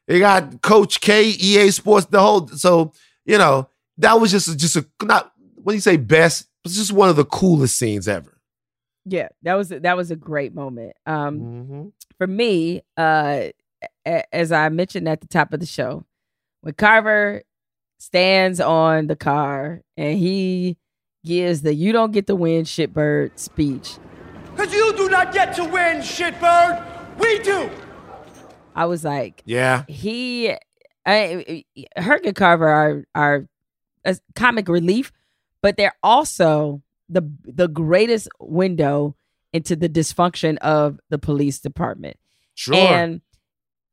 [0.07, 2.47] They got Coach K, EA Sports, the whole.
[2.49, 2.91] So
[3.25, 3.67] you know
[3.97, 5.31] that was just just a not
[5.63, 8.37] when you say best, it's just one of the coolest scenes ever.
[9.05, 10.93] Yeah, that was that was a great moment.
[11.05, 11.87] Um, Mm-hmm.
[12.17, 13.49] for me, uh,
[14.05, 16.03] a- as I mentioned at the top of the show,
[16.61, 17.41] when Carver
[17.99, 20.77] stands on the car and he
[21.25, 23.97] gives the "You don't get to win, shitbird" speech,
[24.55, 27.17] Because you do not get to win, shitbird.
[27.19, 27.69] We do.
[28.75, 30.55] I was like, Yeah, he,
[31.05, 31.65] I,
[31.97, 33.47] Herc and Carver are are
[34.05, 35.11] a comic relief,
[35.61, 39.15] but they're also the the greatest window
[39.53, 42.17] into the dysfunction of the police department.
[42.53, 42.75] sure.
[42.75, 43.21] And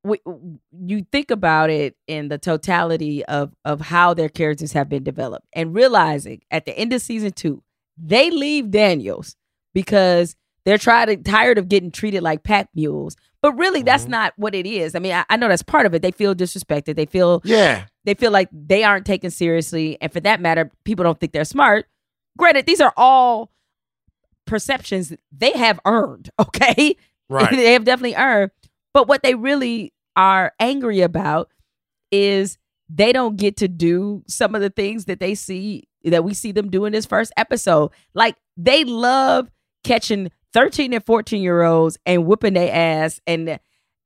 [0.04, 0.20] we,
[0.72, 5.46] you think about it in the totality of of how their characters have been developed,
[5.52, 7.62] and realizing at the end of season two,
[7.96, 9.36] they leave Daniels
[9.74, 13.16] because they're to tired of getting treated like pack mules.
[13.42, 14.10] But really, that's Mm-hmm.
[14.12, 14.94] not what it is.
[14.94, 16.02] I mean, I, I know that's part of it.
[16.02, 16.96] They feel disrespected.
[16.96, 21.04] They feel yeah, they feel like they aren't taken seriously, and for that matter, people
[21.04, 21.86] don't think they're smart.
[22.36, 23.50] Granted, these are all
[24.46, 26.30] perceptions they have earned.
[26.40, 26.96] Okay,
[27.28, 27.50] right.
[27.54, 28.50] they have definitely earned.
[28.94, 31.50] But what they really are angry about
[32.10, 32.58] is
[32.88, 36.52] they don't get to do some of the things that they see that we see
[36.52, 37.90] them do in this first episode.
[38.14, 39.50] Like they love
[39.84, 43.60] catching 13 and 14 year olds and whipping their ass and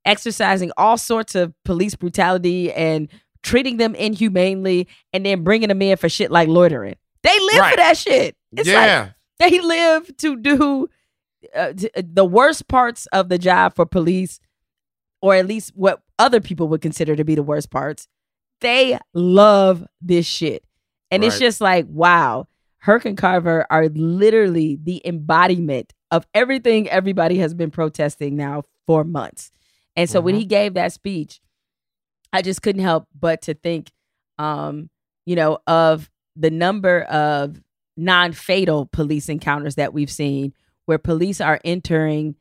[0.04, 3.08] exercising all sorts of police brutality and
[3.42, 6.96] treating them inhumanely and then bringing them in for shit like loitering.
[7.22, 7.70] They live Right.
[7.70, 8.36] for that shit.
[8.52, 10.88] It's like yeah, they live to do
[11.54, 14.38] uh, t- the worst parts of the job for police,
[15.22, 18.08] or at least what other people would consider to be the worst parts.
[18.60, 20.64] They love this shit.
[21.10, 22.46] And it's just like, wow,
[22.78, 29.02] Herc and Carver are literally the embodiment of everything everybody has been protesting now for
[29.02, 29.50] months.
[29.96, 30.38] And so when Mhm.
[30.38, 31.40] he gave that speech,
[32.32, 33.90] I just couldn't help but to think
[34.38, 34.88] um,
[35.26, 37.60] you know, of the number of
[37.96, 40.52] non-fatal police encounters that we've seen
[40.86, 42.34] where police are entering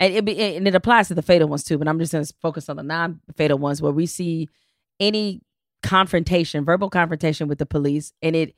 [0.00, 2.24] and it, be, and it applies to the fatal ones too, but I'm just going
[2.24, 4.48] to focus on the non-fatal ones where we see
[4.98, 5.40] any
[5.82, 8.54] confrontation, verbal confrontation with the police and it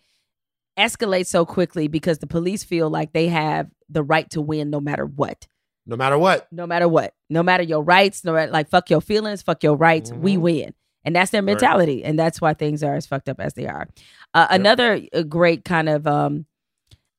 [0.78, 4.80] escalates so quickly because the police feel like they have the right to win no
[4.80, 5.46] matter what.
[5.86, 6.48] No matter what.
[6.50, 7.14] No matter what.
[7.28, 10.74] No matter your rights, no matter like fuck your feelings, fuck your rights, we win.
[11.04, 11.48] And that's their Mm-hmm.
[11.48, 11.60] Right.
[11.60, 12.04] mentality.
[12.04, 13.86] And that's why things are as fucked up as they are.
[14.32, 16.46] Uh, Another uh, great kind of um,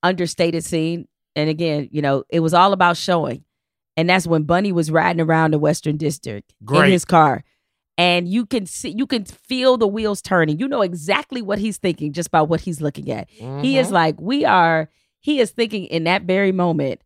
[0.03, 1.07] understated scene.
[1.35, 3.43] And again, you know, it was all about showing.
[3.97, 7.43] And that's when Bunny was riding around the Western District in his car.
[7.97, 10.59] And you can see, you can feel the wheels turning.
[10.59, 13.29] You know exactly what he's thinking just by what he's looking at.
[13.29, 13.91] He is Mhm.
[13.91, 14.89] like, we are,
[15.21, 17.01] he is thinking in that very moment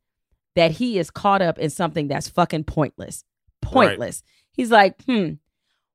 [0.55, 3.23] that he is caught up in something that's fucking pointless.
[3.61, 4.23] Pointless.
[4.51, 5.33] He's like, hmm,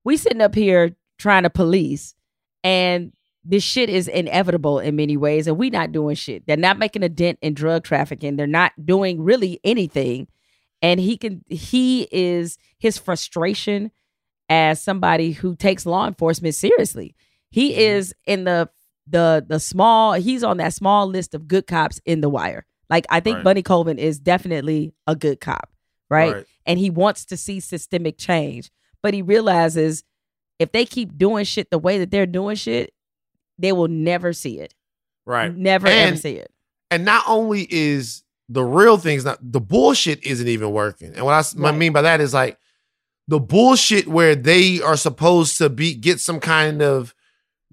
[0.04, 2.14] we sitting up here trying to police
[2.62, 3.12] and
[3.44, 6.46] this shit is inevitable in many ways and we not doing shit.
[6.46, 8.36] They're not making a dent in drug trafficking.
[8.36, 10.28] They're not doing really anything.
[10.80, 13.90] And he can he is his frustration
[14.48, 17.14] as somebody who takes law enforcement seriously.
[17.50, 17.80] He mm-hmm.
[17.80, 18.68] is in the
[19.06, 22.64] the the small he's on that small list of good cops in the wire.
[22.90, 23.44] Like I think Right.
[23.44, 25.70] Bunny Colvin is definitely a good cop,
[26.10, 26.34] right?
[26.34, 26.46] Right.
[26.66, 28.70] And he wants to see systemic change,
[29.02, 30.04] but he realizes
[30.58, 32.92] if they keep doing shit the way that they're doing shit,
[33.58, 34.74] they will never see it.
[35.26, 35.54] Right.
[35.54, 36.50] Never ever see it.
[36.90, 41.14] And not only is the real things not the bullshit isn't even working.
[41.14, 41.78] And what I, s- what I Right.
[41.78, 42.58] mean by that is like
[43.26, 47.14] the bullshit where they are supposed to be get some kind of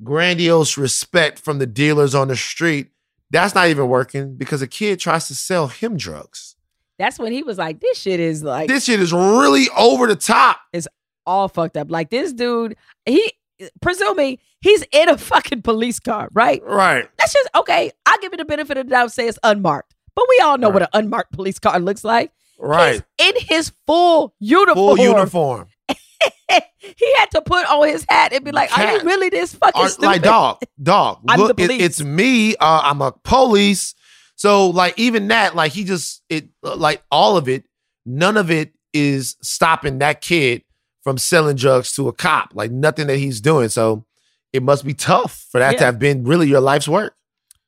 [0.04, 2.88] grandiose respect from the dealers on the street.
[3.30, 6.56] That's not even working because a kid tries to sell him drugs.
[6.97, 10.16] That's when he was like, this shit is like This shit is really over the
[10.16, 10.60] top.
[10.74, 10.88] It's
[11.26, 11.89] all fucked up.
[11.89, 12.76] Like this dude,
[13.06, 13.34] he
[13.82, 16.62] presuming he's in a fucking police car, right?
[16.64, 17.10] Right.
[17.18, 17.91] That's just okay.
[18.06, 19.95] I'll give you the benefit of the doubt, say it's unmarked.
[20.16, 22.32] But we all know what an unmarked police car looks like.
[22.62, 23.01] Right.
[23.18, 24.97] He's in his full uniform.
[24.97, 25.68] Full uniform.
[25.89, 29.82] he had to put on his hat and be like, Are you really this fucking
[29.82, 30.05] Are- stupid?
[30.05, 31.20] like dog, dog.
[31.28, 32.55] I'm look, the it- it's me.
[32.55, 33.95] Uh, I'm a police.
[34.36, 37.64] So like even that, like he just it uh, like all of it.
[38.05, 40.64] None of it is stopping that kid
[41.03, 42.51] from selling drugs to a cop.
[42.53, 43.70] Like nothing that he's doing.
[43.70, 44.05] So
[44.53, 47.16] it must be tough for that to have been really your life's work.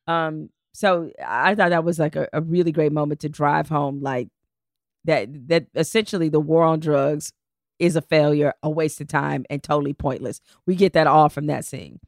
[0.06, 4.02] Um, so I thought that was like a, a really great moment to drive home,
[4.02, 4.28] like
[5.04, 7.32] that that essentially the war on drugs
[7.78, 10.40] is a failure, a waste of time, and totally pointless.
[10.66, 12.00] We get that all from that scene.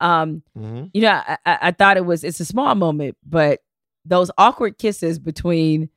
[0.00, 0.42] Um,
[0.92, 3.60] you know, I, I, thought it was it's a small moment, but
[4.04, 5.90] those awkward kisses between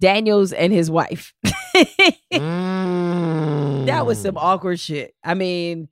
[0.00, 1.32] Daniels and his wife.
[3.86, 5.14] That was some awkward shit.
[5.24, 5.88] I mean,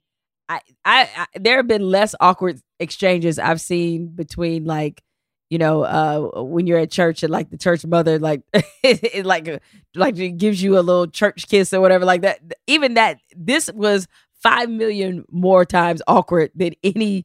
[0.48, 5.02] I, I, I there have been less awkward exchanges I've seen between like,
[5.50, 8.42] you know, uh, when you're at church and like the church mother like,
[8.82, 9.58] it, like, uh,
[9.94, 12.40] like it gives you a little church kiss or whatever like that.
[12.66, 14.06] Even that, this was
[14.42, 17.24] five million more times awkward than any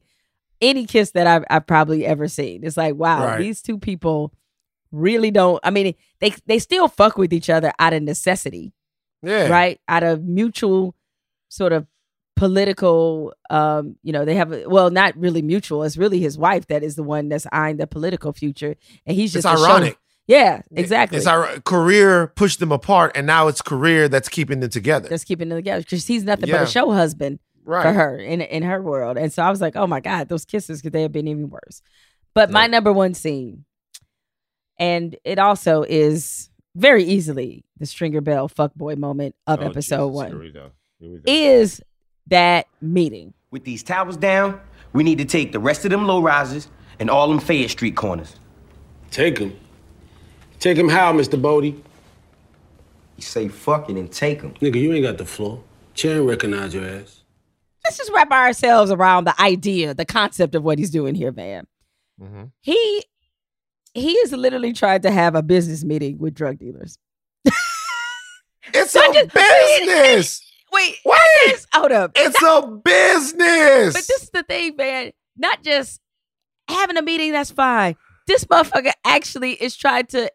[0.60, 2.64] any kiss that I've, I've probably ever seen.
[2.64, 3.38] It's like, wow, Right.
[3.40, 4.32] these two people
[4.90, 5.60] really don't.
[5.62, 8.72] I mean, they they still fuck with each other out of necessity
[9.22, 9.48] Yeah.
[9.48, 10.94] right out of mutual
[11.50, 11.86] sort of
[12.36, 16.66] political um you know they have a, well not really mutual it's really his wife
[16.66, 18.74] that is the one that's eyeing the political future
[19.06, 19.98] and he's It's just a show- ironic.
[20.26, 24.70] yeah exactly It's our career pushed them apart, and now it's career that's keeping them
[24.70, 25.08] together.
[25.08, 27.82] that's keeping them together because he's nothing but a show husband Right.
[27.82, 30.44] for her in in her world and so i was like oh my god those
[30.44, 31.80] kisses could they have been even worse
[32.34, 33.64] but my number one scene
[34.78, 40.08] and it also is very easily the stringer bell fuck boy moment of Oh, episode
[40.08, 40.70] Jesus, one here we go.
[41.00, 41.22] Here we go.
[41.26, 41.80] is
[42.28, 44.60] that meeting With these towers down,
[44.92, 46.68] we need to take the rest of them low rises
[46.98, 48.36] and all them Fayette Street corners.
[49.10, 49.56] Take them.
[50.60, 51.40] Take them how, Mr.
[51.40, 51.82] Bodie?
[53.16, 54.54] You say fucking and take them.
[54.54, 55.62] Nigga, you ain't got the floor.
[55.94, 57.22] Sharon recognize your ass.
[57.84, 61.66] let's just wrap ourselves around the idea, the concept of what he's doing here, man.
[62.20, 62.44] Mm-hmm.
[62.62, 63.04] He
[63.92, 66.98] he is literally trying to have a business meeting with drug dealers.
[67.44, 70.40] It's Not a just- business.
[70.74, 71.66] Wait, Wait.
[71.72, 72.12] hold up.
[72.16, 73.94] It's a business.
[73.94, 75.12] But this is the thing, man.
[75.36, 76.00] Not just
[76.68, 77.96] having a meeting, that's fine.
[78.26, 80.30] This motherfucker actually is trying to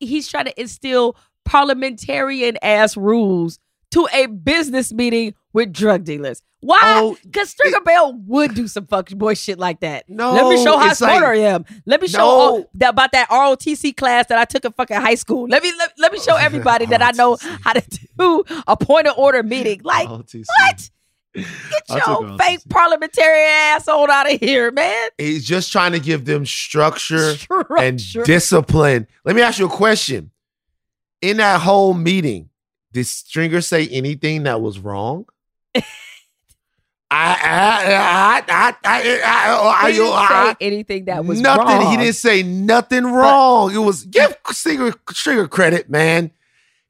[0.00, 3.58] he's trying to instill parliamentarian ass rules
[3.92, 6.42] to a business meeting with drug dealers.
[6.60, 6.78] Why?
[6.82, 10.04] Oh, Because Stringer Bell would do some fucking boy shit like that.
[10.08, 11.64] No, Let me show how it's smart like- I am.
[11.86, 12.24] Let me show No.
[12.26, 15.46] all, that, about that ROTC class that I took in fucking high school.
[15.48, 17.82] Let me let, let me show everybody that I know how to
[18.18, 19.82] do a point of order meeting.
[19.84, 20.44] Like ROTC.
[20.58, 20.90] what?
[21.34, 21.46] Get
[21.90, 25.10] I took her your fake parliamentary asshole out of here, man.
[25.18, 27.34] He's just trying to give them structure,
[27.78, 29.06] and discipline.
[29.24, 30.32] Let me ask you a question.
[31.22, 32.47] In that whole meeting,
[32.98, 35.26] did Stringer say anything that was wrong?
[35.74, 35.82] I,
[37.10, 41.66] I, I, I, I, I, oh, I, He didn't I, say anything that was nothing.
[41.66, 41.90] wrong.
[41.90, 43.74] He didn't say nothing wrong.
[43.74, 46.32] it was give Stringer, Stringer credit, man.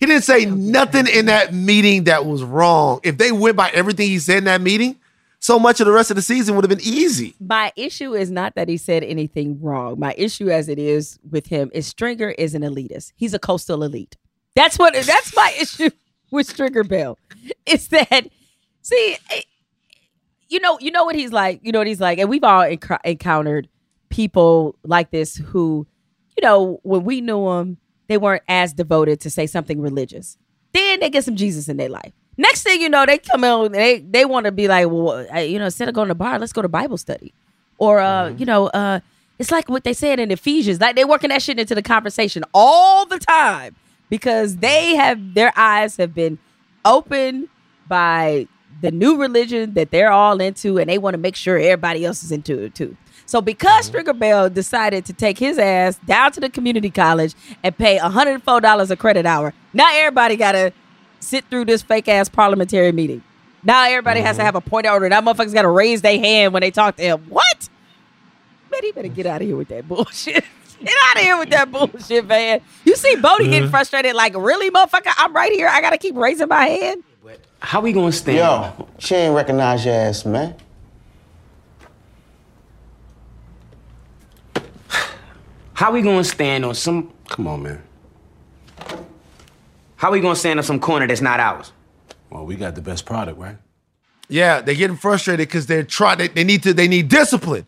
[0.01, 3.01] He didn't say nothing in that meeting that was wrong.
[3.03, 4.97] If they went by everything he said in that meeting,
[5.41, 7.35] so much of the rest of the season would have been easy.
[7.39, 10.01] My issue is not that he said anything wrong.
[10.01, 13.13] My issue, as it is with him, is Stringer is an elitist.
[13.15, 14.17] He's a coastal elite.
[14.59, 14.93] That's what.
[14.95, 15.91] That's my issue
[16.33, 17.17] with Stringer Bell.
[17.65, 18.29] It's that.
[18.83, 19.43] See, eh,
[20.49, 21.61] you know, you know what he's like.
[21.63, 23.69] You know what he's like, and we've all enc- encountered
[24.09, 25.87] people like this who,
[26.37, 27.77] you know, when we knew them,
[28.09, 30.37] they weren't as devoted to say something religious.
[30.73, 32.13] Then they get some Jesus in their life.
[32.37, 35.61] Next thing you know, they come out they they want to be like, well, you
[35.61, 37.33] know, instead of going to bar, let's go to Bible study,
[37.79, 38.99] or uh, you know, uh,
[39.39, 42.43] it's like what they said in Ephesians, like they're working that shit into the conversation
[42.53, 43.77] all the time
[44.09, 46.39] because they have their eyes have been
[46.85, 47.49] opened
[47.89, 48.47] by
[48.81, 52.23] the new religion that they're all into, and they want to make sure everybody else
[52.23, 52.97] is into it too.
[53.27, 53.89] So because mm-hmm.
[53.89, 58.91] Stringer Bell decided to take his ass down to the community college and pay $104
[58.91, 60.73] a credit hour, now everybody gotta
[61.21, 63.23] sit through this fake ass parliamentary meeting.
[63.63, 64.47] Now everybody has to mm-hmm.
[64.47, 65.09] have a point of order.
[65.09, 67.21] That motherfuckers gotta raise their hand when they talk to him.
[67.29, 67.69] What?
[68.71, 70.45] Man, he better get out of here with that bullshit.
[70.81, 72.61] Get out of here with that bullshit, man.
[72.85, 75.13] You see Bodie getting frustrated, like, really, motherfucker?
[75.17, 75.69] I'm right here.
[75.69, 77.05] I gotta keep raising my hand.
[77.61, 78.39] How we gonna stand?
[78.39, 80.55] Yo, she ain't recognize your ass, man.
[85.75, 87.13] How we gonna stand on some?
[87.29, 87.83] Come on, man.
[89.97, 91.73] How we gonna stand on some corner that's not ours?
[92.31, 93.57] Well, we got the best product, right?
[94.29, 96.19] Yeah, they're getting frustrated because they're trying.
[96.19, 96.75] They, they need to.
[96.75, 97.67] They need discipline.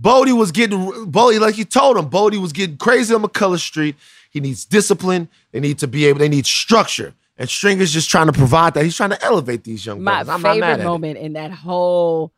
[0.00, 2.08] Bodie was getting Bodie, like you told him.
[2.08, 3.96] Bodie was getting crazy on McCulloh Street.
[4.30, 5.28] He needs discipline.
[5.52, 6.20] They need to be able.
[6.20, 7.14] They need structure.
[7.36, 8.84] And Stringer's just trying to provide that.
[8.84, 10.42] He's trying to elevate these young My brothers.
[10.42, 12.32] Mad favorite moment in that whole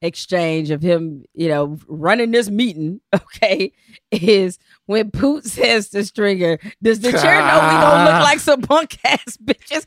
[0.00, 3.72] exchange of him, you know, running this meeting, okay,
[4.10, 8.62] is when Poot says to Stringer, "Does the chair know we don't look like some
[8.62, 9.86] punk ass bitches?"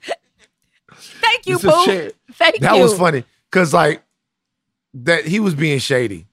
[0.93, 2.15] Thank you, Poot.
[2.34, 2.82] Thank that you.
[2.82, 4.03] was funny because like
[4.93, 6.28] that he was being shady.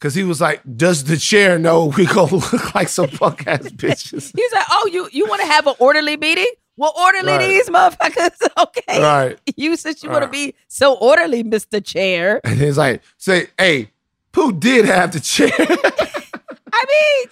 [0.00, 3.68] Cause he was like, "Does the chair know we gonna look like some punk ass
[3.68, 6.50] bitches?" He's like, "Oh, you you want to have an orderly meeting?
[6.78, 7.46] Well, orderly Right.
[7.46, 9.02] these motherfuckers, okay?
[9.02, 9.38] Right.
[9.56, 12.40] You since you want to be so orderly, Mister Chair.
[12.44, 13.90] And he's like, "Say, hey,
[14.32, 17.28] Poot did have the chair." I mean,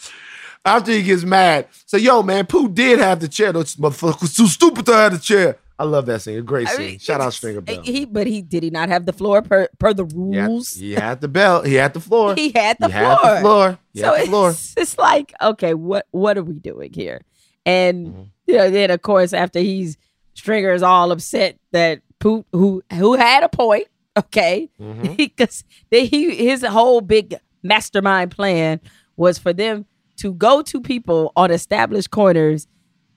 [0.64, 3.50] After he gets mad, say, "Yo, man, Poot did have the chair.
[3.52, 6.38] Those motherfuckers too stupid to have the chair." I love that scene.
[6.38, 6.86] A great I scene.
[6.86, 7.82] mean, Shout out Stringer Bell.
[7.82, 10.74] he but he did he not have the floor per per the He had, rules?
[10.74, 11.62] he had the bell.
[11.62, 12.34] He had the floor.
[12.36, 13.02] He had the He floor.
[13.16, 13.78] had the floor.
[13.92, 14.50] He so had the floor.
[14.50, 17.20] It's, it's like, okay, what what are we doing here?
[17.64, 18.22] And Mm-hmm.
[18.46, 19.96] you know, then of course after he's
[20.34, 25.14] Stringer is all upset that Poot who who had a point, okay, Mm-hmm.
[25.16, 28.80] because he his whole big mastermind plan
[29.16, 29.84] was for them
[30.16, 32.66] to go to people on established corners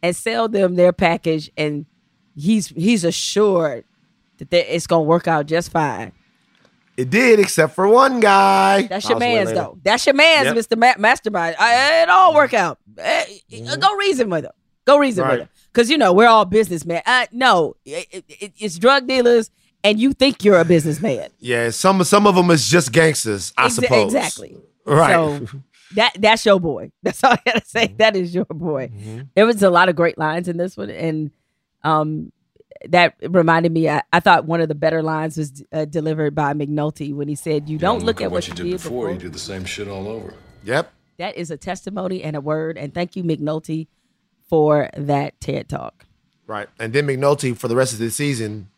[0.03, 1.86] and sell them their package, and
[2.36, 3.84] he's he's assured
[4.38, 6.11] that they- it's gonna work out just fine.
[6.97, 8.84] It did, except for one guy.
[8.84, 9.59] That's your man's later.
[9.61, 9.77] though.
[9.82, 10.55] That's your man's, Yep.
[10.55, 10.77] Mr.
[10.77, 11.55] Ma- Mastermind.
[11.57, 12.79] I, it all work out.
[12.97, 14.51] Eh, eh, Go reason with him.
[14.86, 15.49] Go reason with him.
[15.71, 17.01] Because you know we're all businessmen.
[17.05, 19.49] Uh, no, it, it- it- it's drug dealers,
[19.84, 21.29] and you think you're a businessman.
[21.39, 23.53] Yeah, some some of them is just gangsters.
[23.57, 24.13] I Exa- suppose.
[24.13, 24.57] Exactly.
[24.86, 25.13] Right.
[25.13, 25.47] So
[25.95, 26.91] that that's your boy.
[27.03, 27.88] That's all I gotta say.
[27.88, 27.97] Mm-hmm.
[27.97, 28.91] That is your boy.
[29.34, 31.32] There was a lot of great lines in this one, and
[31.84, 32.32] um,
[32.89, 33.89] that reminded me.
[33.89, 37.36] I, I thought one of the better lines was uh, delivered by McNulty when he
[37.36, 39.11] said, "You don't look, at what, you did before.
[39.11, 40.34] You do the same shit all over.
[40.63, 40.91] Yep.
[41.17, 42.77] That is a testimony and a word.
[42.77, 43.88] And thank you, McNulty,
[44.47, 46.05] for that TED talk.
[46.47, 46.67] Right.
[46.79, 48.69] And then McNulty for the rest of the season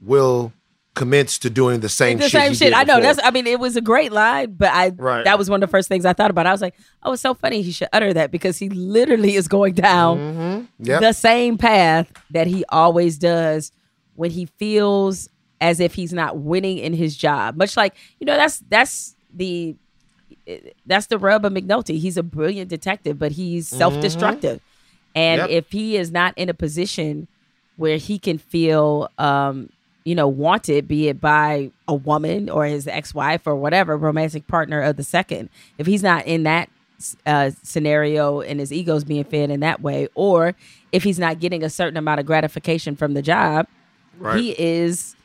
[0.00, 0.52] will
[0.94, 2.24] commence to doing the same shit.
[2.24, 2.40] the shit.
[2.42, 2.74] same shit.
[2.76, 3.00] I know.
[3.00, 3.18] That's.
[3.22, 4.88] I mean, it was a great line, but I.
[4.90, 5.24] Right.
[5.24, 6.46] That was one of the first things I thought about.
[6.46, 7.62] I was like, oh, it's so funny.
[7.62, 10.84] He should utter that because he literally is going down Mm-hmm.
[10.84, 11.00] Yep.
[11.00, 13.72] the same path that he always does
[14.16, 15.28] when he feels
[15.60, 17.56] as if he's not winning in his job.
[17.56, 19.76] Much like you know, that's that's the
[20.86, 21.98] that's the rub of McNulty.
[21.98, 24.60] He's a brilliant detective, but he's self-destructive.
[25.14, 25.50] And Yep.
[25.50, 27.28] if he is not in a position
[27.76, 29.70] where he can feel um,
[30.04, 34.80] you know, wanted, be it by a woman or his ex-wife or whatever, romantic partner
[34.82, 35.48] of the second,
[35.78, 36.68] if he's not in that
[37.26, 40.54] uh, scenario and his ego's being fed in that way, or
[40.92, 43.66] if he's not getting a certain amount of gratification from the job,
[44.18, 44.38] Right.
[44.40, 45.16] he is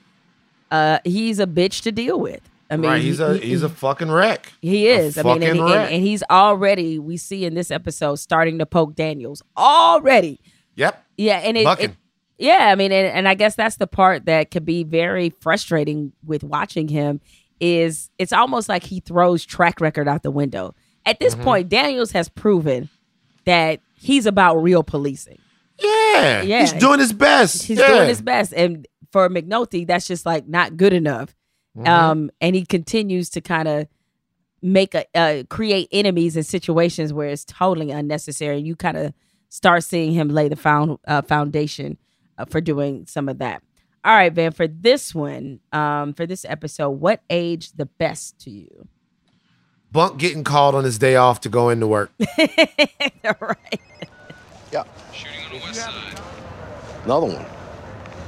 [0.72, 2.42] uh, he's a bitch to deal with.
[2.70, 4.52] I mean, right, he's he- a he- he's a fucking wreck.
[4.62, 5.18] He is.
[5.18, 7.00] I mean, and, and- and he's already.
[7.00, 10.40] We see in this episode starting to poke Daniels already.
[10.76, 11.04] Yep.
[11.18, 11.96] Yeah, and it, it-
[12.38, 16.14] yeah, I mean, and, and I guess that's the part that could be very frustrating
[16.26, 17.22] with watching him.
[17.60, 20.76] Is it's almost like he throws track record out the window.
[21.06, 21.44] At this Mhm.
[21.44, 22.90] point, Daniels has proven
[23.46, 25.40] that he's about real policing.
[25.82, 26.60] Yeah, Yeah.
[26.62, 27.64] he's doing his best.
[27.64, 27.88] He's Yeah.
[27.88, 31.36] doing his best, and for McNulty, that's just like not good enough.
[31.78, 31.88] Mhm.
[31.88, 33.88] Um, and he continues to kind of
[34.62, 38.58] make a uh, create enemies in situations where it's totally unnecessary.
[38.60, 39.14] You kind of
[39.50, 41.98] start seeing him lay the found uh, foundation
[42.46, 43.62] for doing some of that.
[44.04, 44.52] All right, Van.
[44.52, 48.88] For this one, um, for this episode, what age the best to you?
[49.92, 52.12] Bunk getting called on his day off to go into work.
[52.20, 53.82] right.
[54.72, 54.84] Yeah.
[55.14, 56.20] Shooting on the west side.
[57.06, 57.46] Another one.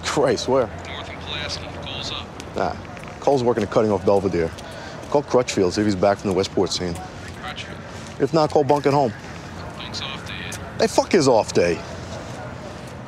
[0.03, 0.67] Christ, where?
[0.87, 1.65] North and Pulaski.
[1.85, 2.55] Goals up.
[2.55, 2.75] Nah.
[3.19, 4.49] Cole's working at cutting off Belvedere.
[5.11, 6.95] Call Crutchfield, see if he's back from the Westport scene.
[7.41, 7.77] Crutchfield.
[8.19, 9.13] If not, call Bunk at home.
[9.77, 10.33] Bunk's off day.
[10.79, 11.79] Hey, fuck his off day.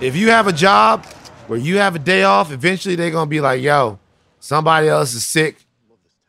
[0.02, 1.06] If you have a job
[1.48, 4.00] where you have a day off, eventually they're gonna be like, "Yo,
[4.40, 5.58] somebody else is sick.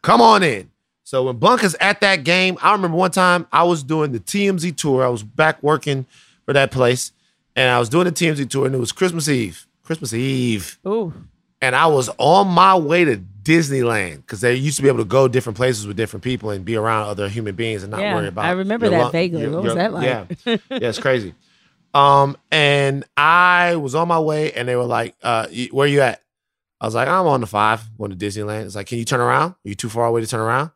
[0.03, 0.71] Come on in."
[1.05, 4.21] So when Bunk is at that game, I remember one time I was doing the
[4.21, 5.05] TMZ tour.
[5.05, 6.07] I was back working
[6.45, 7.13] for that place,
[7.57, 9.67] and I was doing the TMZ tour, and it was Christmas Eve.
[9.85, 10.79] Christmas Eve.
[10.87, 11.13] Ooh.
[11.61, 15.05] And I was on my way to Disneyland because they used to be able to
[15.05, 18.15] go different places with different people and be around other human beings and not Yeah,
[18.17, 18.45] worry about.
[18.45, 18.49] It.
[18.49, 19.49] I remember your that lung- vaguely.
[19.49, 20.05] What was that like?
[20.05, 21.35] Yeah, yeah, it's crazy.
[21.95, 26.23] Um, and I was on my way, and they were like, uh, "Where you at?"
[26.81, 29.21] I was like, "I'm on the five, going to Disneyland." It's like, "Can you turn
[29.21, 29.53] around?
[29.53, 30.71] Are you too far away to turn around?"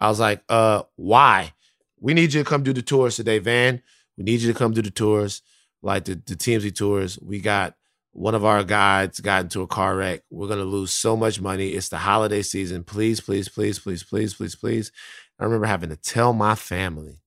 [0.00, 1.52] I was like, "Uh, why?
[2.00, 3.82] We need you to come do the tours today, Van.
[4.16, 5.42] We need you to come do the tours,
[5.82, 7.18] like the the TMZ tours.
[7.20, 7.74] We got."
[8.14, 10.20] One of our guides got into a car wreck.
[10.28, 11.68] We're gonna lose so much money.
[11.68, 12.84] It's the holiday season.
[12.84, 14.92] Please, please, please, please, please, please, please.
[15.40, 17.21] I remember having to tell my family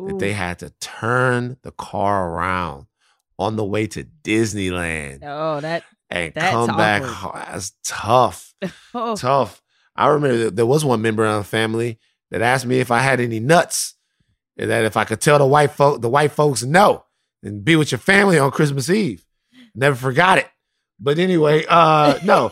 [0.00, 2.86] that they had to turn the car around
[3.38, 7.02] on the way to Disneyland Oh, that and that's come back.
[7.02, 8.54] ho- That's tough.
[8.94, 9.16] Oh.
[9.16, 9.60] Tough.
[9.96, 11.98] I remember there was one member of the family
[12.30, 13.94] that asked me if I had any nuts,
[14.56, 17.04] and that if I could tell the white folk, the white folks no,
[17.42, 19.24] and be with your family on Christmas Eve.
[19.74, 20.48] Never forgot it.
[21.00, 22.50] But anyway, uh, no,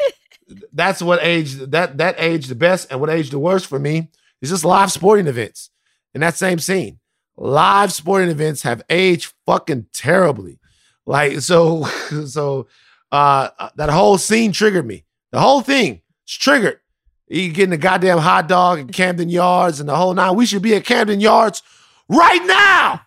[0.73, 4.11] that's what age that that age the best, and what age the worst for me
[4.41, 5.71] is just live sporting events
[6.15, 6.99] in that same scene.
[7.43, 10.61] Live sporting events have aged fucking terribly.
[11.05, 11.85] Like so,
[12.27, 12.69] so
[13.11, 15.05] uh that whole scene triggered me.
[15.33, 16.79] The whole thing is triggered.
[17.27, 20.37] You getting a goddamn hot dog at Camden Yards and the whole nine.
[20.37, 21.63] We should be at Camden Yards
[22.09, 23.01] right now.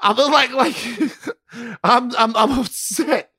[0.00, 0.76] I'm like like
[1.84, 3.30] I'm I'm I'm upset.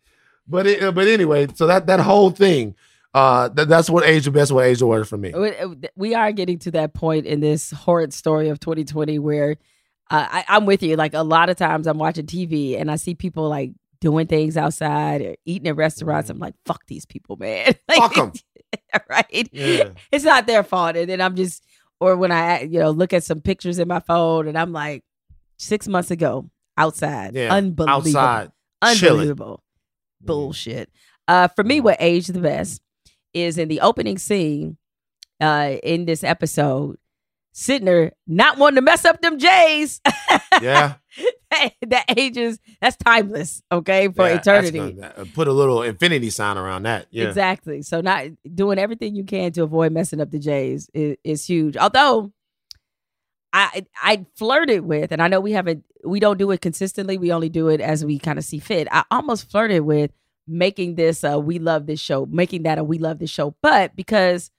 [0.48, 2.76] But it, but anyway, so that that whole thing,
[3.14, 5.34] uh, that, that's what age the best, what age the worst for me.
[5.34, 9.58] Uh, we are getting to that point in this horrid story of 2020 where
[10.10, 10.96] uh, I, I'm with you.
[10.96, 14.58] Like a lot of times I'm watching TV and I see people like doing things
[14.58, 16.30] outside or eating at restaurants.
[16.30, 17.74] I'm like, fuck these people, man.
[17.88, 18.32] Like, Fuck 'em.
[19.10, 19.50] right?
[19.52, 19.90] Yeah.
[20.12, 20.96] It's not their fault.
[20.96, 21.64] And then I'm just,
[22.00, 25.04] or when I, you know, look at some pictures in my phone and I'm like,
[25.58, 27.36] six months ago, outside.
[27.36, 28.18] Yeah, Unbelievable.
[28.18, 28.52] outside,
[28.96, 29.12] chilling.
[29.20, 29.64] Unbelievable.
[30.22, 30.90] Bullshit.
[31.28, 32.82] Uh, for me, what aged the best
[33.34, 34.78] is in the opening scene
[35.42, 36.98] uh, in this episode,
[37.54, 40.02] Sydnor not wanting to mess up them J's.
[40.62, 40.96] Yeah.
[41.88, 44.78] that ages, that's timeless, okay, for Yeah, eternity.
[44.78, 47.08] gonna- uh, put a little infinity sign around that.
[47.12, 47.28] Yeah.
[47.28, 47.82] Exactly.
[47.82, 48.26] So not
[48.56, 51.78] doing everything you can to avoid messing up the Jays is, is huge.
[51.78, 52.34] Although
[53.54, 57.18] I I flirted with, and I know we haven't we don't do it consistently.
[57.18, 58.88] We only do it as we kind of see fit.
[58.92, 60.12] I almost flirted with
[60.48, 63.56] making this a we love this show, making that a we love this show.
[63.62, 64.52] But because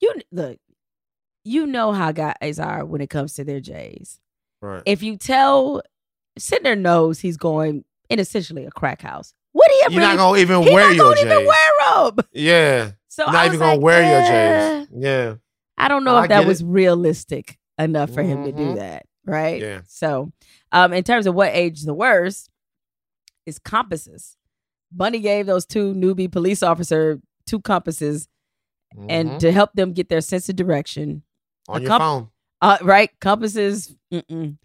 [0.00, 0.58] you look,
[1.44, 4.20] you know how guys are when it comes to their Jays.
[4.60, 4.82] Right.
[4.86, 5.82] If you tell
[6.38, 9.34] Sydnor knows he's going in essentially a crack house.
[9.52, 11.46] What he have You're really, not gonna even wear not your gonna even J's.
[11.48, 12.16] wear 'em.
[12.32, 12.90] Yeah.
[13.08, 14.80] So You're not even gonna like, wear your eh.
[14.84, 14.88] J's.
[14.96, 15.34] Yeah.
[15.76, 16.66] I don't know I if that was it.
[16.66, 18.76] realistic enough for him to do Mhm.
[18.76, 19.60] that, right?
[19.60, 19.80] Yeah.
[19.88, 20.32] So,
[20.72, 22.48] um, in terms of what age the worst
[23.44, 24.36] is compasses.
[24.90, 28.28] Bunny gave those two newbie police officer two compasses,
[28.96, 29.06] Mhm.
[29.08, 31.22] and to help them get their sense of direction
[31.68, 32.28] on a your comp- phone.
[32.60, 33.10] uh, right?
[33.20, 33.94] Compasses.
[34.12, 34.56] Mm-mm.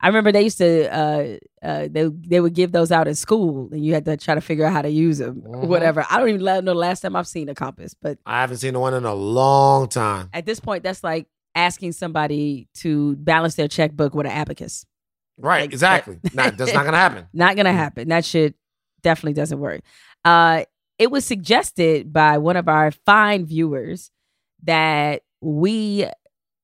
[0.00, 3.68] I remember they used to uh, uh, they they would give those out in school,
[3.72, 5.66] and you had to try to figure out how to use them, Mhm.
[5.66, 6.04] whatever.
[6.10, 8.78] I don't even know the last time I've seen a compass, but I haven't seen
[8.78, 10.28] one in a long time.
[10.34, 14.84] at this point, that's like asking somebody to balance their checkbook with an abacus.
[15.38, 15.62] Right.
[15.62, 16.18] Like, exactly.
[16.34, 17.26] Not, that's not gonna happen.
[17.32, 18.08] Not gonna happen.
[18.08, 18.54] That shit
[19.02, 19.80] definitely doesn't work.
[20.24, 20.64] Uh,
[20.98, 24.10] it was suggested by one of our fine viewers
[24.64, 26.06] that we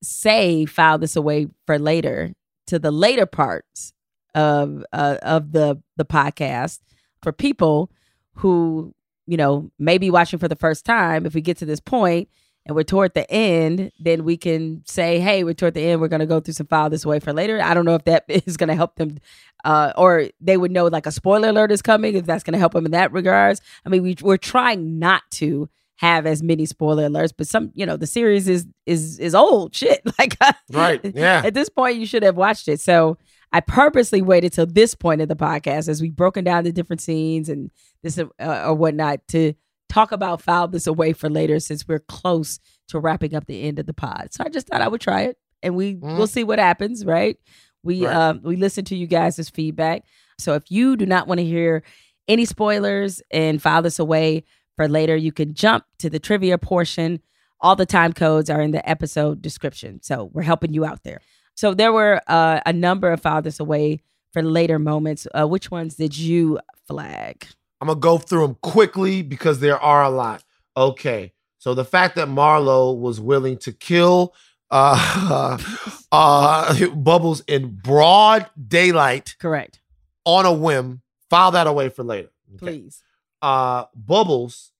[0.01, 2.33] say file this away for later
[2.67, 3.93] to the later parts
[4.33, 6.79] of uh, of the the podcast
[7.21, 7.91] for people
[8.35, 8.93] who
[9.27, 11.25] you know may be watching for the first time.
[11.25, 12.29] If we get to this point
[12.65, 16.01] and we're toward the end then we can say hey we're toward the end.
[16.01, 17.61] We're going to go through some file this away for later.
[17.61, 19.17] I don't know if that is going to help them
[19.63, 22.59] uh, or they would know like a spoiler alert is coming if that's going to
[22.59, 23.61] help them in that regards.
[23.85, 25.69] I mean we, we're trying not to
[26.01, 29.73] have as many spoiler alerts but some you know the series is is is old.
[29.81, 30.01] Shit.
[30.19, 30.35] Like
[30.71, 31.43] Right, yeah.
[31.45, 32.79] at this point you should have watched it.
[32.81, 33.17] So
[33.53, 37.01] i purposely waited till this point of the podcast as we've broken down the different
[37.01, 37.69] scenes and
[38.01, 39.53] this uh, or whatnot to
[39.89, 43.77] talk about file this away for later since we're close to wrapping up the end
[43.77, 44.29] of the pod.
[44.31, 47.37] So i just thought i would try it and we we'll see what happens right?
[47.83, 48.15] We Right.
[48.15, 50.03] um we listen to you guys' as feedback.
[50.39, 51.83] So if you do not want to hear
[52.27, 54.45] any spoilers and file this away
[54.75, 57.21] for later, you can jump to the trivia portion.
[57.59, 60.01] All the time codes are in the episode description.
[60.01, 61.21] So we're helping you out there.
[61.55, 64.01] So there were uh, a number of file this away
[64.31, 65.27] for later moments.
[65.33, 67.45] Uh, which ones did you flag?
[67.79, 70.43] I'm gonna go through them quickly because there are a lot.
[70.77, 74.33] Okay, so the fact that Marlo was willing to kill
[74.71, 75.57] uh,
[76.11, 79.81] uh, Bubbles in broad daylight, correct,
[80.25, 82.29] on a whim, file that away for later.
[82.57, 83.03] Please.
[83.41, 84.71] Uh, Bubbles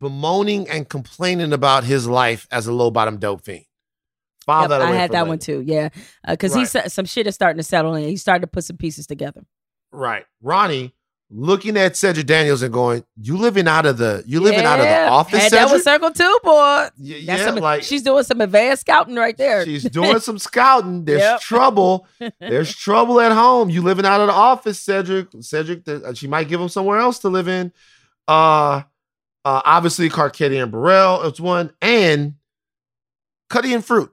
[0.00, 3.64] bemoaning and complaining about his life as a low bottom dope fiend.
[4.48, 5.24] Yep, I had that later.
[5.28, 5.62] one too.
[5.66, 5.88] Yeah,
[6.28, 8.04] because he's some shit is starting to settle in.
[8.08, 9.44] He started to put some pieces together.
[9.90, 10.94] Right, Ronnie
[11.28, 14.84] looking at Cedric Daniels and going, "You living out of the you living out of
[14.86, 16.88] the office, Had that Cedric?" with Circle Two, boy.
[16.96, 19.64] yeah, That's some, like- she's doing some advanced scouting right there.
[19.64, 21.04] She's doing some scouting.
[21.04, 21.40] There's Yep.
[21.40, 22.06] trouble.
[22.38, 23.68] There's trouble at home.
[23.68, 25.28] You living out of the office, Cedric.
[25.40, 27.72] Cedric, uh, she might give him somewhere else to live in.
[28.28, 28.82] Uh,
[29.44, 32.34] uh obviously Carcetti and Burrell is one, and
[33.48, 34.12] Cutty and Fruit.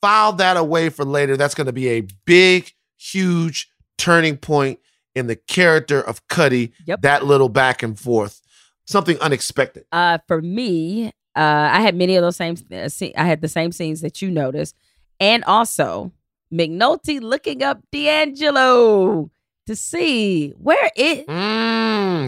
[0.00, 1.36] File that away for later.
[1.36, 4.80] That's going to be a big, huge turning point
[5.14, 6.72] in the character of Cutty.
[6.86, 7.02] Yep.
[7.02, 8.40] That little back and forth,
[8.84, 9.84] something unexpected.
[9.92, 12.56] Uh, for me, uh, I had many of those same.
[12.70, 14.76] Uh, I had the same scenes that you noticed,
[15.20, 16.12] and also
[16.52, 19.30] McNulty looking up D'Angelo
[19.66, 21.71] to see where it Mm,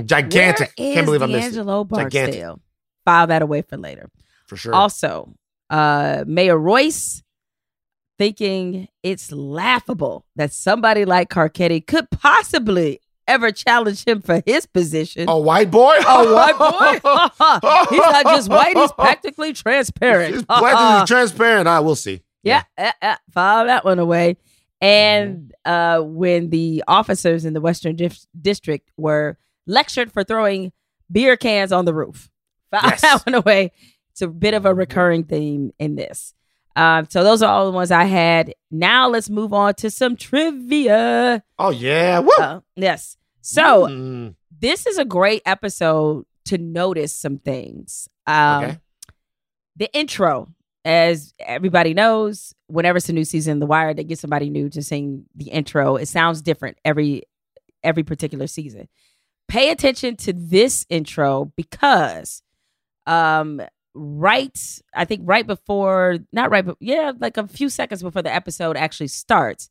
[0.06, 0.72] gigantic.
[0.76, 1.56] Where is Can't believe I missed it.
[1.56, 2.12] D'Angelo Gigantic.
[2.12, 2.60] Barksdale.
[3.04, 4.10] File that away for later.
[4.46, 4.74] For sure.
[4.74, 5.34] Also,
[5.70, 7.22] uh, Mayor Royce
[8.18, 15.28] thinking it's laughable that somebody like Carcetti could possibly ever challenge him for his position.
[15.28, 15.94] A white boy?
[16.06, 17.10] A white boy?
[17.90, 20.34] he's not just white, he's practically transparent.
[20.34, 21.66] He's practically transparent.
[21.66, 22.22] I will see.
[22.42, 24.36] Yeah, uh, uh, file that one away.
[24.80, 30.72] And uh, when the officers in the Western Dif- District were lectured for throwing
[31.10, 32.30] beer cans on the roof,
[32.72, 33.00] Yes.
[33.02, 33.72] that one away.
[34.12, 36.34] It's a bit of a recurring theme in this.
[36.76, 38.52] Um, so those are all the ones I had.
[38.70, 41.42] Now let's move on to some trivia.
[41.58, 42.20] Oh yeah!
[42.38, 43.16] Uh, yes.
[43.42, 44.34] So Mm.
[44.60, 48.08] this is a great episode to notice some things.
[48.26, 48.78] Um, Okay.
[49.76, 50.48] The intro,
[50.84, 54.82] as everybody knows, whenever it's a new season, The Wire, they get somebody new to
[54.82, 55.96] sing the intro.
[55.96, 57.22] It sounds different every
[57.82, 58.88] every particular season.
[59.48, 62.42] Pay attention to this intro because,
[63.06, 63.60] um,
[63.94, 64.58] right,
[64.94, 68.76] I think right before, not right, but yeah, like a few seconds before the episode
[68.76, 69.70] actually starts,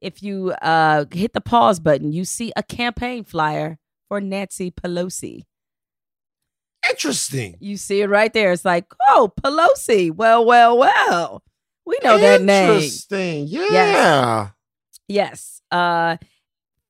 [0.00, 3.78] if you uh hit the pause button, you see a campaign flyer
[4.08, 5.44] for Nancy Pelosi.
[6.88, 7.56] Interesting.
[7.60, 8.52] You see it right there.
[8.52, 10.10] It's like, oh, Pelosi.
[10.14, 11.42] Well, well, well.
[11.86, 12.74] We know that name.
[12.74, 13.46] Interesting.
[13.46, 13.70] Yeah.
[13.70, 14.50] Yes.
[15.08, 15.60] Yes.
[15.70, 16.16] Uh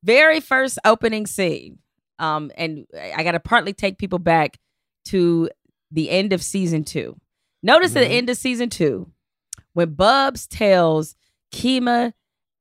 [0.03, 1.79] very first opening scene.
[2.19, 4.57] Um, and I gotta partly take people back
[5.05, 5.49] to
[5.91, 7.19] the end of season two.
[7.63, 8.17] Notice at the Mhm.
[8.17, 9.11] end of season two,
[9.73, 11.15] when Bubs tells
[11.53, 12.13] Kima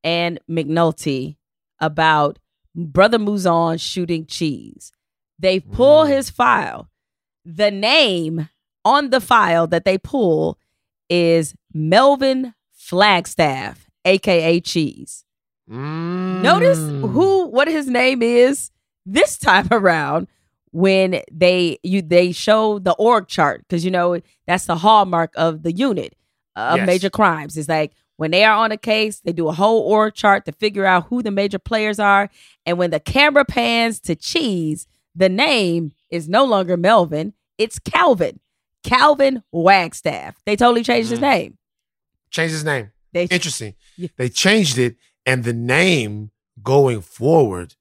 [0.02, 1.36] and McNulty
[1.80, 2.38] about
[2.74, 4.92] Brother Mouzone shooting cheese,
[5.38, 6.90] they pull his file.
[7.44, 8.48] The name
[8.84, 10.58] on the file that they pull
[11.08, 15.24] is Melvin Flagstaff, aka Cheese.
[15.66, 17.12] Notice Mm.
[17.12, 18.70] who what his name is
[19.06, 20.28] this time around
[20.72, 25.62] when they you they show the org chart because you know that's the hallmark of
[25.62, 26.16] the unit
[26.56, 26.86] of Yes.
[26.86, 27.56] major crimes.
[27.56, 30.52] Is like when they are on a case, they do a whole org chart to
[30.52, 32.28] figure out who the major players are,
[32.66, 38.40] and when the camera pans to Cheese, the name is no longer Melvin, it's Calvin.
[38.82, 40.36] Calvin Wagstaff.
[40.44, 41.22] They totally changed his Mm.
[41.22, 41.58] name.
[42.30, 42.90] Changed his name.
[43.12, 43.74] They Interesting.
[44.16, 46.32] They changed it, and the name
[46.62, 47.74] going forward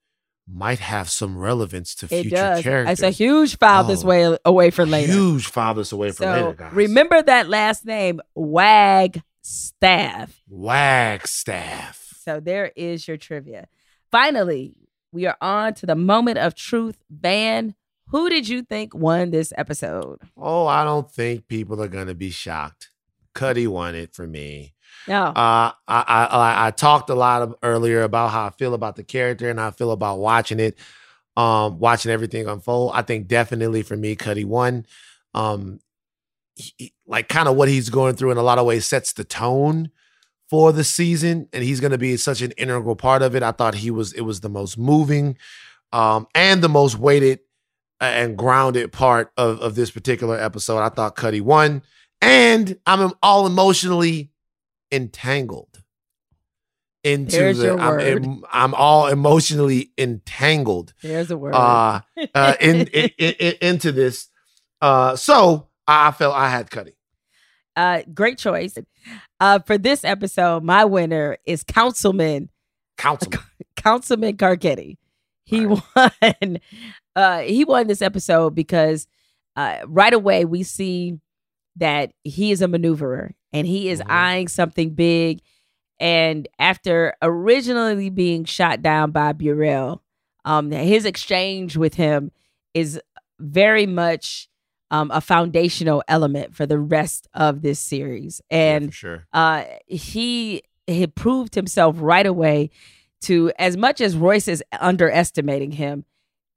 [0.47, 2.63] might have some relevance to It future does.
[2.63, 2.99] characters.
[2.99, 5.11] It's a huge file this Oh, way away for later.
[5.13, 6.73] Huge file this away from so later, guys.
[6.73, 9.21] remember that last name, Wagstaff.
[10.49, 12.13] Wagstaff.
[12.23, 13.67] So there is your trivia.
[14.11, 14.75] Finally,
[15.11, 16.97] we are on to the moment of truth.
[17.09, 17.75] Van,
[18.07, 20.19] who did you think won this episode?
[20.37, 22.89] Oh, I don't think people are gonna be shocked.
[23.33, 24.73] Cutty won it for me.
[25.07, 25.23] No.
[25.25, 29.03] Uh, I, I I talked a lot of, earlier about how I feel about the
[29.03, 30.77] character and how I feel about watching it,
[31.35, 32.91] um, watching everything unfold.
[32.95, 34.85] I think definitely for me, Cutty won.
[35.33, 35.79] Um,
[36.55, 39.23] he- like kind of what he's going through in a lot of ways sets the
[39.23, 39.89] tone
[40.49, 43.43] for the season, and he's going to be such an integral part of it.
[43.43, 44.13] I thought he was.
[44.13, 45.37] It was the most moving,
[45.91, 47.39] um, and the most weighted
[47.99, 50.79] and grounded part of of this particular episode.
[50.79, 51.81] I thought Cutty won,
[52.21, 54.29] and I'm all emotionally
[54.93, 55.83] entangled
[57.03, 57.65] into There's the.
[57.65, 58.25] your I'm, word.
[58.25, 61.55] em- I'm all emotionally entangled There's a word.
[61.55, 62.01] uh,
[62.33, 64.29] uh in, in, in- into this.
[64.81, 66.95] Uh, so I felt I had Cutty.
[67.75, 68.77] Uh, great choice.
[69.39, 72.49] Uh, for this episode, my winner is Councilman
[72.97, 73.39] Councilman.
[73.75, 74.97] Councilman Carcetti.
[75.45, 75.81] He won.
[77.15, 79.05] Uh, he won this episode because
[79.55, 81.19] uh, right away we see
[81.75, 85.41] that he is a maneuverer and he is eyeing something big.
[85.99, 90.01] And after originally being shot down by Burrell,
[90.43, 92.31] um, his exchange with him
[92.73, 92.99] is
[93.39, 94.49] very much
[94.91, 98.41] um, a foundational element for the rest of this series.
[98.49, 99.25] And sure.
[99.31, 102.71] uh, he had proved himself right away
[103.21, 106.05] to as much as Royce is underestimating him,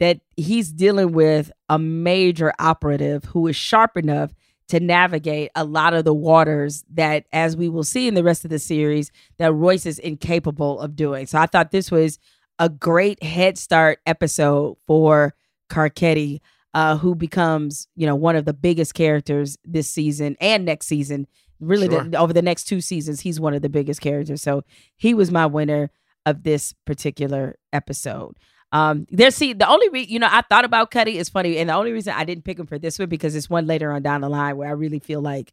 [0.01, 4.35] that he's dealing with a major operative who is sharp enough
[4.69, 8.45] to navigate a lot of the waters that, as we will see in the rest
[8.45, 11.27] of the series, that Royce is incapable of doing.
[11.27, 12.19] So I thought this was
[12.59, 15.35] a great head start episode for
[15.71, 16.41] Carcetti,
[16.75, 21.27] uh, who becomes, you know, one of the biggest characters this season and next season.
[21.61, 22.05] Really, Sure.
[22.05, 24.43] the, over the next two seasons, he's one of the biggest characters.
[24.43, 24.63] So
[24.97, 25.91] he was my winner
[26.27, 28.37] of this particular episode.
[28.77, 31.71] Um, there, see, the only re- you know, I thought about Cutty is funny, and
[31.71, 34.03] the only reason I didn't pick him for this one because it's one later on
[34.03, 35.53] down the line where I really feel like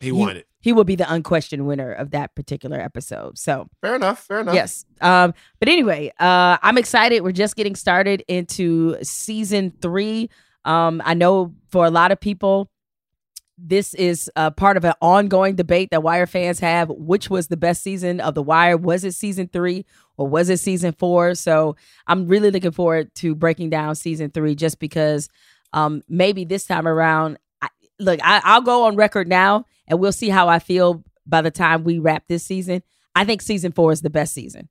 [0.00, 0.46] He won it.
[0.60, 3.36] He will be the unquestioned winner of that particular episode.
[3.36, 4.20] So Fair enough.
[4.20, 4.54] Fair enough.
[4.54, 4.84] Yes.
[5.00, 7.22] Um, but anyway, uh, I'm excited.
[7.22, 10.30] We're just getting started into season three.
[10.64, 12.70] Um, I know for a lot of people,
[13.58, 16.88] this is uh, part of an ongoing debate that Wire fans have.
[16.90, 18.76] Which was the best season of The Wire?
[18.76, 19.84] Was it season three
[20.16, 21.34] or was it season four?
[21.34, 21.76] So
[22.06, 25.28] I'm really looking forward to breaking down season three just because
[25.72, 30.12] um, maybe this time around, I, look, I, I'll go on record now and we'll
[30.12, 32.82] see how I feel by the time we wrap this season.
[33.14, 34.68] I think season four is the best season.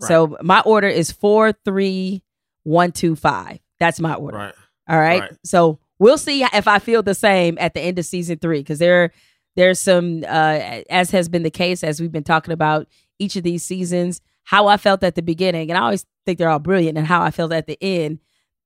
[0.00, 2.22] So my order is four, three,
[2.64, 3.60] one, two, five.
[3.80, 4.36] That's my order.
[4.36, 4.54] Right.
[4.88, 5.20] All right.
[5.22, 5.32] Right.
[5.44, 8.78] So we'll see if I feel the same at the end of season three because
[8.78, 9.12] there,
[9.56, 12.86] there's some, uh, as has been the case as we've been talking about
[13.18, 16.50] each of these seasons, how I felt at the beginning, and I always think they're
[16.50, 18.18] all brilliant, and how I felt at the end.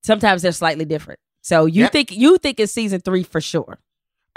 [0.02, 1.20] Sometimes they're slightly different.
[1.42, 1.92] So you Yep.
[1.92, 3.78] think you think it's season three for sure.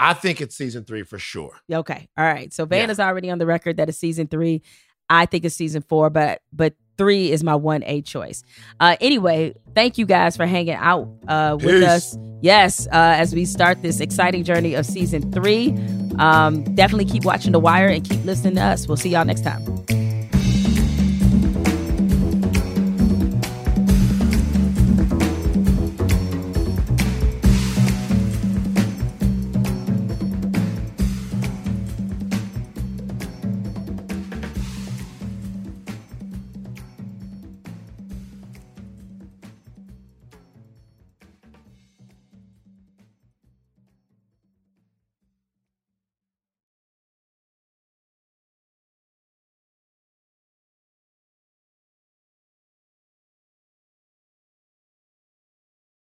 [0.00, 1.60] I think it's season three for sure.
[1.72, 2.08] Okay.
[2.16, 2.52] All right.
[2.52, 2.92] So Van Yeah.
[2.92, 4.62] is already on the record that it's season three.
[5.08, 8.44] I think it's season four, but but three is my one A choice.
[8.80, 11.84] Uh anyway, thank you guys for hanging out uh with Peace.
[11.88, 12.18] us.
[12.40, 15.70] Yes, uh as we start this exciting journey of season three.
[16.18, 18.86] Um definitely keep watching The Wire and keep listening to us.
[18.86, 19.62] We'll see y'all next time.